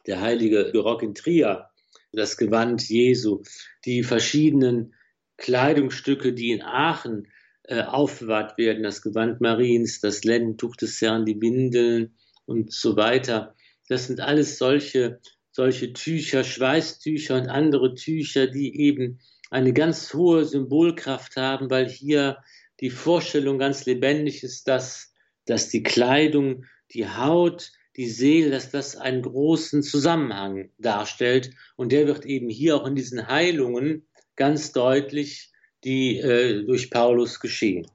[0.08, 1.70] der heilige Barock in Trier,
[2.14, 3.42] das Gewand Jesu,
[3.86, 4.94] die verschiedenen
[5.38, 7.28] Kleidungsstücke, die in Aachen
[7.64, 12.16] äh, aufbewahrt werden, das Gewand Mariens, das Lendentuch des Herrn, die Windeln
[12.46, 13.56] und so weiter.
[13.90, 15.20] Das sind alles solche,
[15.52, 19.20] solche Tücher, Schweißtücher und andere Tücher, die eben
[19.54, 22.40] eine ganz hohe Symbolkraft haben, weil hier
[22.80, 25.14] die Vorstellung ganz lebendig ist, dass,
[25.46, 31.52] dass die Kleidung, die Haut, die Seele, dass das einen großen Zusammenhang darstellt.
[31.76, 35.52] Und der wird eben hier auch in diesen Heilungen ganz deutlich
[35.84, 37.86] die äh, durch Paulus geschehen.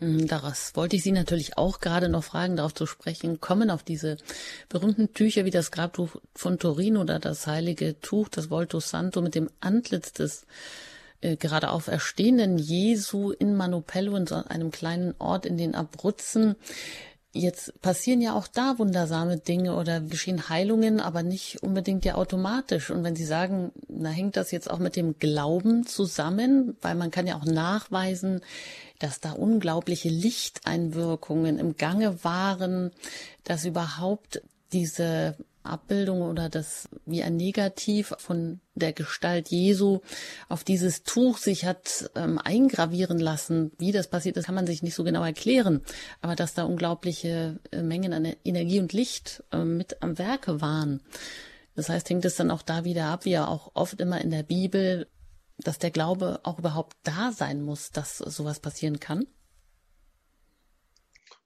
[0.00, 3.82] Hm, daraus wollte ich Sie natürlich auch gerade noch fragen, darauf zu sprechen kommen, auf
[3.82, 4.16] diese
[4.68, 9.34] berühmten Tücher wie das Grabtuch von Turin oder das heilige Tuch, das Volto Santo mit
[9.34, 10.46] dem Antlitz des
[11.20, 16.56] äh, gerade auferstehenden Jesu in Manupello, in so einem kleinen Ort in den Abruzzen.
[17.32, 22.90] Jetzt passieren ja auch da wundersame Dinge oder geschehen Heilungen, aber nicht unbedingt ja automatisch.
[22.90, 27.10] Und wenn Sie sagen, na hängt das jetzt auch mit dem Glauben zusammen, weil man
[27.10, 28.40] kann ja auch nachweisen,
[28.98, 32.90] dass da unglaubliche Lichteinwirkungen im Gange waren,
[33.44, 34.42] dass überhaupt
[34.72, 40.00] diese Abbildung oder das wie ein Negativ von der Gestalt Jesu
[40.48, 43.72] auf dieses Tuch sich hat ähm, eingravieren lassen.
[43.78, 45.80] Wie das passiert ist, kann man sich nicht so genau erklären.
[46.20, 51.00] Aber dass da unglaubliche äh, Mengen an Energie und Licht äh, mit am Werke waren.
[51.76, 54.30] Das heißt, hängt es dann auch da wieder ab, wie ja auch oft immer in
[54.30, 55.08] der Bibel,
[55.58, 59.26] dass der Glaube auch überhaupt da sein muss, dass sowas passieren kann?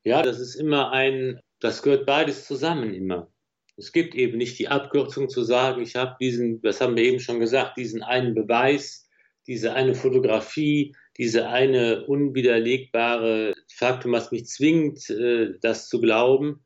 [0.05, 3.31] Ja, das ist immer ein, das gehört beides zusammen immer.
[3.77, 7.21] Es gibt eben nicht die Abkürzung zu sagen, ich habe diesen, das haben wir eben
[7.21, 9.09] schon gesagt, diesen einen Beweis,
[9.47, 16.65] diese eine Fotografie, diese eine unwiderlegbare Faktum, was mich zwingt, äh, das zu glauben.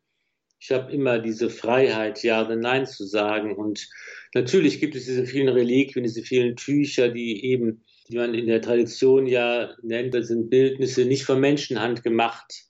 [0.58, 3.56] Ich habe immer diese Freiheit, Ja oder Nein zu sagen.
[3.56, 3.88] Und
[4.34, 8.62] natürlich gibt es diese vielen Reliquien, diese vielen Tücher, die eben, die man in der
[8.62, 12.64] Tradition ja nennt, das sind Bildnisse nicht von Menschenhand gemacht,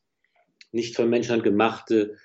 [0.72, 2.16] nicht von Menschenhand gemachte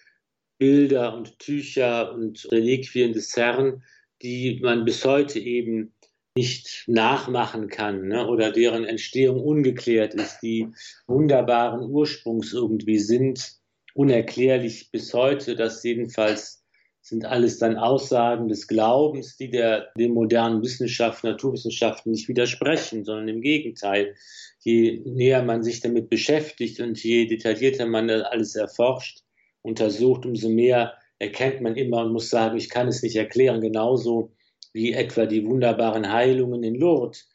[0.57, 3.83] Bilder und Tücher und Reliquien des Herrn,
[4.21, 5.93] die man bis heute eben
[6.35, 10.67] nicht nachmachen kann ne, oder deren Entstehung ungeklärt ist, die
[11.07, 13.53] wunderbaren Ursprungs irgendwie sind,
[13.93, 15.55] unerklärlich bis heute.
[15.55, 16.56] Das jedenfalls
[17.07, 23.29] sind alles dann Aussagen des Glaubens, die der, den modernen Wissenschaften, Naturwissenschaften nicht widersprechen, sondern
[23.29, 24.15] im Gegenteil.
[24.59, 29.23] Je näher man sich damit beschäftigt und je detaillierter man das alles erforscht,
[29.61, 34.33] untersucht, umso mehr erkennt man immer und muss sagen, ich kann es nicht erklären, genauso
[34.73, 37.29] wie etwa die wunderbaren Heilungen in Lourdes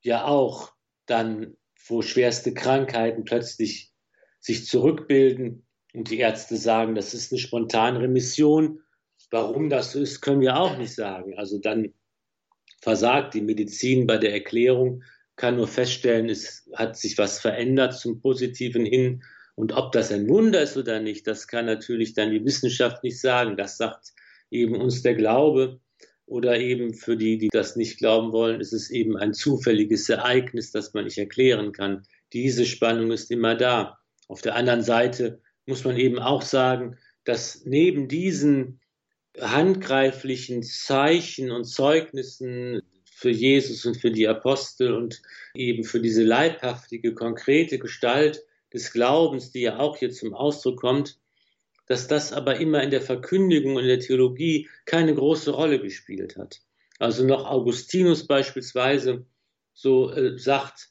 [0.00, 0.72] ja auch
[1.06, 1.56] dann,
[1.86, 3.92] wo schwerste Krankheiten plötzlich
[4.40, 5.64] sich zurückbilden
[5.94, 8.80] und die Ärzte sagen, das ist eine spontane Remission.
[9.32, 11.38] Warum das so ist, können wir auch nicht sagen.
[11.38, 11.94] Also dann
[12.82, 15.02] versagt die Medizin bei der Erklärung,
[15.36, 19.22] kann nur feststellen, es hat sich was verändert zum Positiven hin.
[19.54, 23.18] Und ob das ein Wunder ist oder nicht, das kann natürlich dann die Wissenschaft nicht
[23.20, 23.56] sagen.
[23.56, 24.12] Das sagt
[24.50, 25.80] eben uns der Glaube.
[26.26, 30.72] Oder eben für die, die das nicht glauben wollen, ist es eben ein zufälliges Ereignis,
[30.72, 32.02] das man nicht erklären kann.
[32.34, 33.98] Diese Spannung ist immer da.
[34.28, 38.81] Auf der anderen Seite muss man eben auch sagen, dass neben diesen
[39.40, 45.22] handgreiflichen Zeichen und Zeugnissen für Jesus und für die Apostel und
[45.54, 51.18] eben für diese leibhaftige, konkrete Gestalt des Glaubens, die ja auch hier zum Ausdruck kommt,
[51.86, 56.36] dass das aber immer in der Verkündigung und in der Theologie keine große Rolle gespielt
[56.36, 56.60] hat.
[56.98, 59.26] Also noch Augustinus beispielsweise
[59.74, 60.90] so äh, sagt,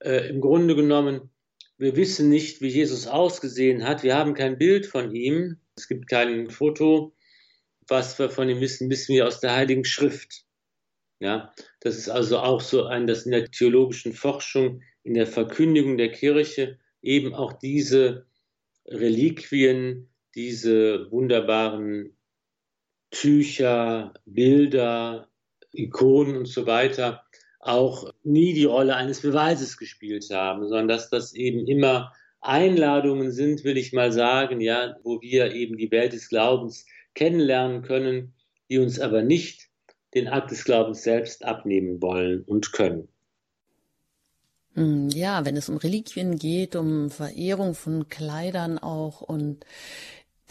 [0.00, 1.30] äh, im Grunde genommen,
[1.78, 6.08] wir wissen nicht, wie Jesus ausgesehen hat, wir haben kein Bild von ihm, es gibt
[6.08, 7.14] kein Foto,
[7.88, 10.44] was wir von ihm wissen, wissen wir aus der Heiligen Schrift.
[11.20, 15.96] Ja, das ist also auch so ein, dass in der theologischen Forschung, in der Verkündigung
[15.96, 18.26] der Kirche eben auch diese
[18.86, 22.16] Reliquien diese wunderbaren
[23.10, 25.28] Tücher, Bilder,
[25.72, 27.24] Ikonen und so weiter
[27.60, 33.62] auch nie die Rolle eines Beweises gespielt haben, sondern dass das eben immer Einladungen sind,
[33.62, 38.34] will ich mal sagen, ja, wo wir eben die Welt des Glaubens kennenlernen können,
[38.68, 39.68] die uns aber nicht
[40.14, 43.08] den Akt des Glaubens selbst abnehmen wollen und können.
[44.74, 49.66] Hm, ja, wenn es um Reliquien geht, um Verehrung von Kleidern auch und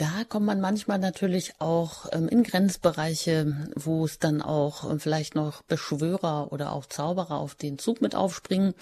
[0.01, 5.35] da kommt man manchmal natürlich auch ähm, in Grenzbereiche, wo es dann auch ähm, vielleicht
[5.35, 8.73] noch Beschwörer oder auch Zauberer auf den Zug mit aufspringen.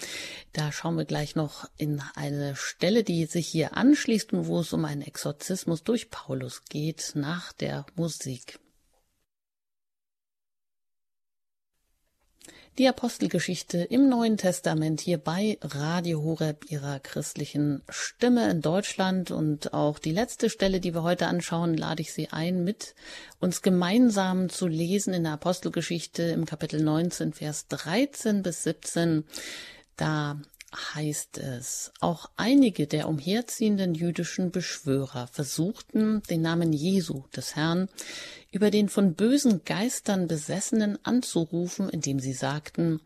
[0.54, 4.72] Da schauen wir gleich noch in eine Stelle, die sich hier anschließt und wo es
[4.72, 8.58] um einen Exorzismus durch Paulus geht nach der Musik.
[12.80, 19.74] Die Apostelgeschichte im Neuen Testament hier bei Radio Horeb ihrer christlichen Stimme in Deutschland und
[19.74, 22.94] auch die letzte Stelle, die wir heute anschauen, lade ich Sie ein, mit
[23.38, 29.24] uns gemeinsam zu lesen in der Apostelgeschichte im Kapitel 19, Vers 13 bis 17.
[29.98, 30.40] Da
[30.74, 37.88] heißt es, auch einige der umherziehenden jüdischen Beschwörer versuchten, den Namen Jesu des Herrn
[38.52, 43.00] über den von bösen Geistern Besessenen anzurufen, indem sie sagten,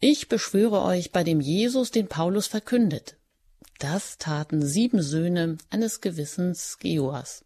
[0.00, 3.16] ich beschwöre euch bei dem Jesus, den Paulus verkündet.
[3.78, 7.44] Das taten sieben Söhne eines gewissen Skeoas,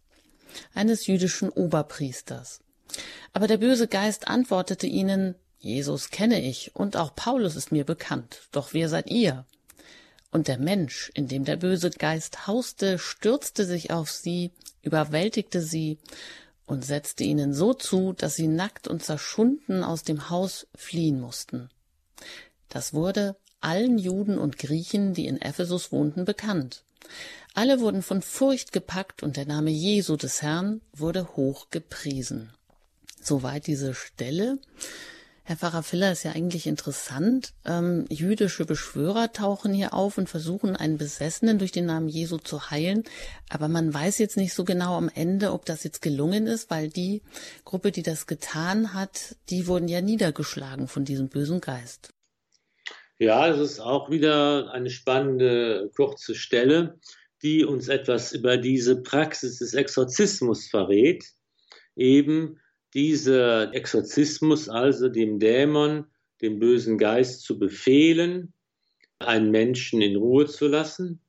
[0.73, 2.59] eines jüdischen Oberpriesters.
[3.31, 8.41] Aber der böse Geist antwortete ihnen, Jesus kenne ich und auch Paulus ist mir bekannt,
[8.51, 9.45] doch wer seid ihr?
[10.33, 14.49] Und der Mensch, in dem der böse Geist hauste, stürzte sich auf sie,
[14.81, 15.99] überwältigte sie
[16.65, 21.69] und setzte ihnen so zu, dass sie nackt und zerschunden aus dem Haus fliehen mussten.
[22.67, 26.83] Das wurde allen Juden und Griechen, die in Ephesus wohnten, bekannt.
[27.53, 32.51] Alle wurden von Furcht gepackt und der Name Jesu des Herrn wurde hoch gepriesen.
[33.21, 34.57] Soweit diese Stelle.
[35.45, 37.53] Herr Pfarrer Filler ist ja eigentlich interessant.
[37.65, 42.71] Ähm, jüdische Beschwörer tauchen hier auf und versuchen, einen Besessenen durch den Namen Jesu zu
[42.71, 43.03] heilen.
[43.49, 46.87] Aber man weiß jetzt nicht so genau am Ende, ob das jetzt gelungen ist, weil
[46.87, 47.23] die
[47.65, 52.13] Gruppe, die das getan hat, die wurden ja niedergeschlagen von diesem bösen Geist.
[53.19, 56.99] Ja, es ist auch wieder eine spannende kurze Stelle,
[57.41, 61.25] die uns etwas über diese Praxis des Exorzismus verrät.
[61.97, 62.61] Eben
[62.93, 66.05] dieser Exorzismus also dem Dämon,
[66.41, 68.53] dem bösen Geist zu befehlen,
[69.19, 71.21] einen Menschen in Ruhe zu lassen.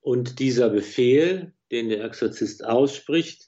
[0.00, 3.46] Und dieser Befehl, den der Exorzist ausspricht,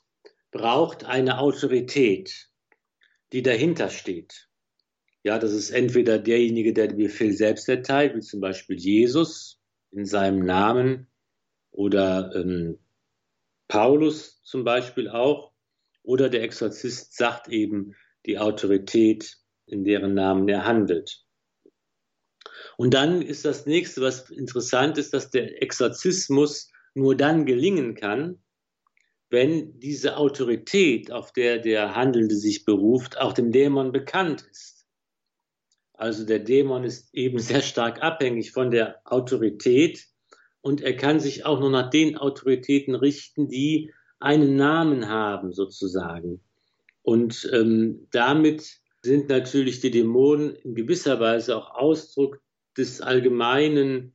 [0.50, 2.48] braucht eine Autorität,
[3.32, 4.48] die dahinter steht.
[5.22, 10.06] Ja, das ist entweder derjenige, der den Befehl selbst erteilt, wie zum Beispiel Jesus in
[10.06, 11.08] seinem Namen
[11.72, 12.78] oder ähm,
[13.68, 15.52] Paulus zum Beispiel auch,
[16.06, 17.94] oder der Exorzist sagt eben
[18.24, 19.36] die Autorität,
[19.66, 21.24] in deren Namen er handelt.
[22.76, 28.42] Und dann ist das nächste, was interessant ist, dass der Exorzismus nur dann gelingen kann,
[29.28, 34.86] wenn diese Autorität, auf der der Handelnde sich beruft, auch dem Dämon bekannt ist.
[35.92, 40.06] Also der Dämon ist eben sehr stark abhängig von der Autorität
[40.60, 46.40] und er kann sich auch nur nach den Autoritäten richten, die einen Namen haben sozusagen.
[47.02, 52.40] Und ähm, damit sind natürlich die Dämonen in gewisser Weise auch Ausdruck
[52.76, 54.14] des allgemeinen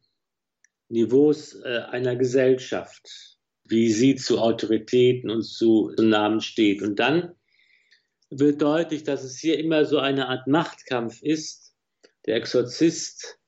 [0.90, 6.82] Niveaus äh, einer Gesellschaft, wie sie zu Autoritäten und zu Namen steht.
[6.82, 7.34] Und dann
[8.30, 11.74] wird deutlich, dass es hier immer so eine Art Machtkampf ist,
[12.26, 13.41] der Exorzist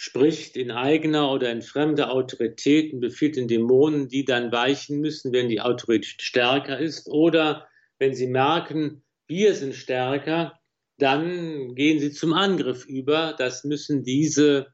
[0.00, 5.32] spricht in eigener oder in fremder Autorität und befiehlt den Dämonen, die dann weichen müssen,
[5.32, 7.08] wenn die Autorität stärker ist.
[7.08, 7.66] Oder
[7.98, 10.56] wenn sie merken, wir sind stärker,
[10.98, 13.34] dann gehen sie zum Angriff über.
[13.36, 14.68] Das müssen diese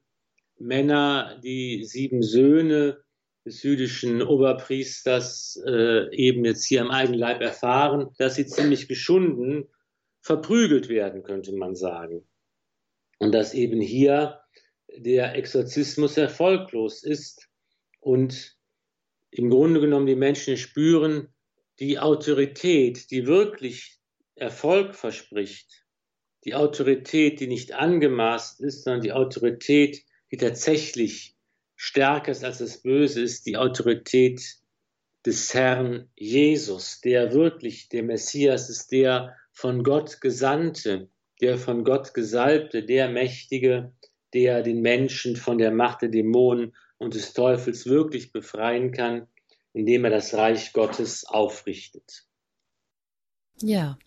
[0.59, 2.99] Männer, die sieben Söhne
[3.47, 9.70] des jüdischen Oberpriesters äh, eben jetzt hier am eigenen Leib erfahren, dass sie ziemlich geschunden
[10.20, 12.27] verprügelt werden, könnte man sagen
[13.18, 14.43] und dass eben hier
[14.97, 17.49] der Exorzismus erfolglos ist
[18.01, 18.57] und
[19.30, 21.28] im Grunde genommen die Menschen spüren,
[21.80, 23.99] die Autorität, die wirklich
[24.36, 25.84] Erfolg verspricht,
[26.45, 31.34] die Autorität, die nicht angemaßt ist, sondern die Autorität, die tatsächlich
[31.76, 34.42] stärker ist als das Böse ist, die Autorität
[35.26, 41.09] des Herrn Jesus, der wirklich der Messias ist, der von Gott Gesandte,
[41.40, 43.92] der von Gott Gesalbte, der Mächtige,
[44.35, 49.28] der den Menschen von der Macht der Dämonen und des Teufels wirklich befreien kann,
[49.72, 52.26] indem er das Reich Gottes aufrichtet.
[53.61, 53.99] Ja,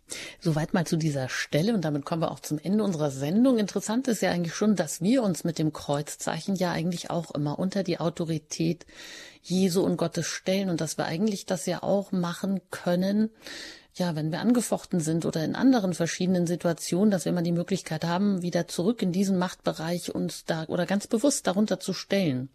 [0.42, 3.58] soweit mal zu dieser Stelle und damit kommen wir auch zum Ende unserer Sendung.
[3.58, 7.58] Interessant ist ja eigentlich schon, dass wir uns mit dem Kreuzzeichen ja eigentlich auch immer
[7.58, 8.86] unter die Autorität
[9.42, 13.30] Jesu und Gottes stellen und dass wir eigentlich das ja auch machen können,
[13.98, 18.06] ja, wenn wir angefochten sind oder in anderen verschiedenen Situationen, dass wir mal die Möglichkeit
[18.06, 22.50] haben, wieder zurück in diesen Machtbereich uns da oder ganz bewusst darunter zu stellen.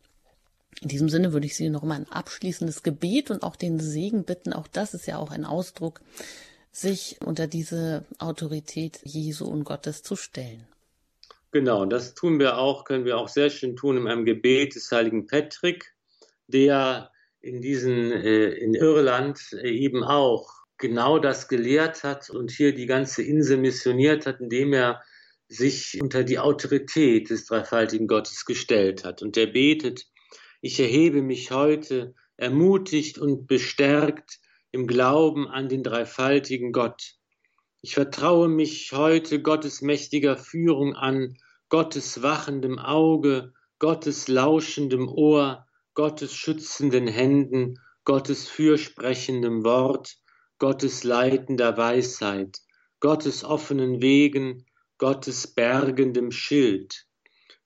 [0.81, 4.25] In diesem Sinne würde ich Sie noch mal ein abschließendes Gebet und auch den Segen
[4.25, 4.53] bitten.
[4.53, 6.01] Auch das ist ja auch ein Ausdruck,
[6.71, 10.67] sich unter diese Autorität Jesu und Gottes zu stellen.
[11.51, 14.91] Genau, das tun wir auch, können wir auch sehr schön tun in einem Gebet des
[14.91, 15.93] heiligen Patrick,
[16.47, 17.11] der
[17.43, 23.23] in diesen, äh, in Irland eben auch genau das gelehrt hat und hier die ganze
[23.23, 25.01] Insel missioniert hat, indem er
[25.49, 29.23] sich unter die Autorität des dreifaltigen Gottes gestellt hat.
[29.23, 30.07] Und er betet,
[30.61, 34.41] ich erhebe mich heute ermutigt und bestärkt
[34.73, 37.15] im Glauben an den dreifaltigen Gott.
[37.81, 41.37] Ich vertraue mich heute Gottes mächtiger Führung an,
[41.69, 50.17] Gottes wachendem Auge, Gottes lauschendem Ohr, Gottes schützenden Händen, Gottes fürsprechendem Wort,
[50.63, 52.61] Gottes leitender Weisheit,
[53.01, 54.65] Gottes offenen Wegen,
[54.97, 57.05] Gottes bergendem Schild.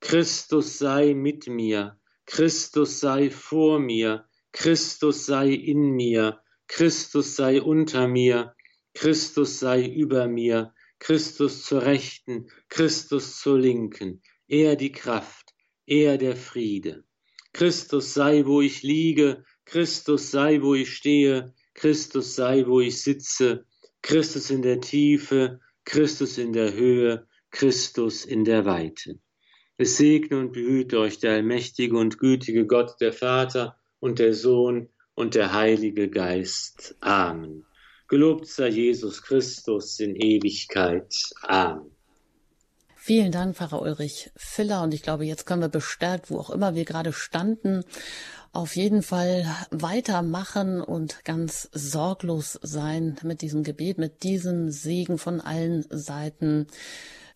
[0.01, 8.09] Christus sei mit mir, Christus sei vor mir, Christus sei in mir, Christus sei unter
[8.09, 8.57] mir,
[8.95, 16.35] Christus sei über mir, Christus zur Rechten, Christus zur Linken, er die Kraft, er der
[16.35, 17.05] Friede.
[17.53, 23.67] Christus sei, wo ich liege, Christus sei, wo ich stehe, Christus sei, wo ich sitze,
[24.01, 29.19] Christus in der Tiefe, Christus in der Höhe, Christus in der Weite.
[29.77, 34.89] Es segne und behüte euch der allmächtige und gütige Gott, der Vater und der Sohn
[35.15, 36.97] und der Heilige Geist.
[37.01, 37.67] Amen.
[38.09, 41.13] Gelobt sei Jesus Christus in Ewigkeit.
[41.43, 41.91] Amen.
[43.07, 44.83] Vielen Dank, Pfarrer Ulrich Filler.
[44.83, 47.85] Und ich glaube, jetzt können wir bestärkt, wo auch immer wir gerade standen,
[48.57, 55.43] auf jeden Fall weitermachen und ganz sorglos sein mit diesem Gebet, mit diesem Segen von
[55.43, 56.67] allen Seiten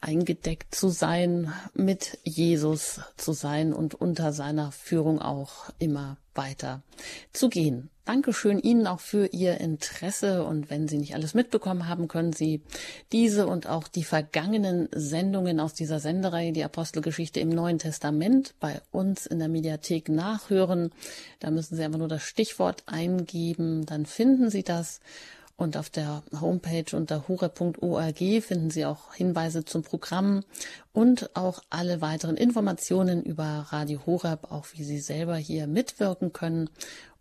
[0.01, 6.82] eingedeckt zu sein, mit Jesus zu sein und unter seiner Führung auch immer weiter
[7.32, 7.90] zu gehen.
[8.07, 12.62] Dankeschön Ihnen auch für Ihr Interesse und wenn Sie nicht alles mitbekommen haben, können Sie
[13.12, 18.80] diese und auch die vergangenen Sendungen aus dieser Sendereihe, die Apostelgeschichte im Neuen Testament, bei
[18.90, 20.90] uns in der Mediathek nachhören.
[21.38, 25.01] Da müssen Sie einfach nur das Stichwort eingeben, dann finden Sie das.
[25.61, 30.42] Und auf der Homepage unter hure.org finden Sie auch Hinweise zum Programm
[30.94, 36.70] und auch alle weiteren Informationen über Radio Horeb, auch wie Sie selber hier mitwirken können.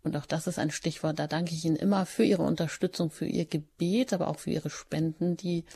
[0.02, 1.18] Und auch das ist ein Stichwort.
[1.18, 4.70] Da danke ich Ihnen immer für Ihre Unterstützung, für Ihr Gebet, aber auch für Ihre
[4.70, 5.66] Spenden, die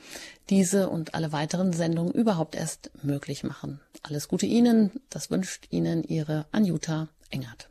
[0.48, 3.78] diese und alle weiteren Sendungen überhaupt erst möglich machen.
[4.02, 4.90] Alles Gute Ihnen.
[5.10, 7.68] Das wünscht Ihnen Ihre Anjuta Engert.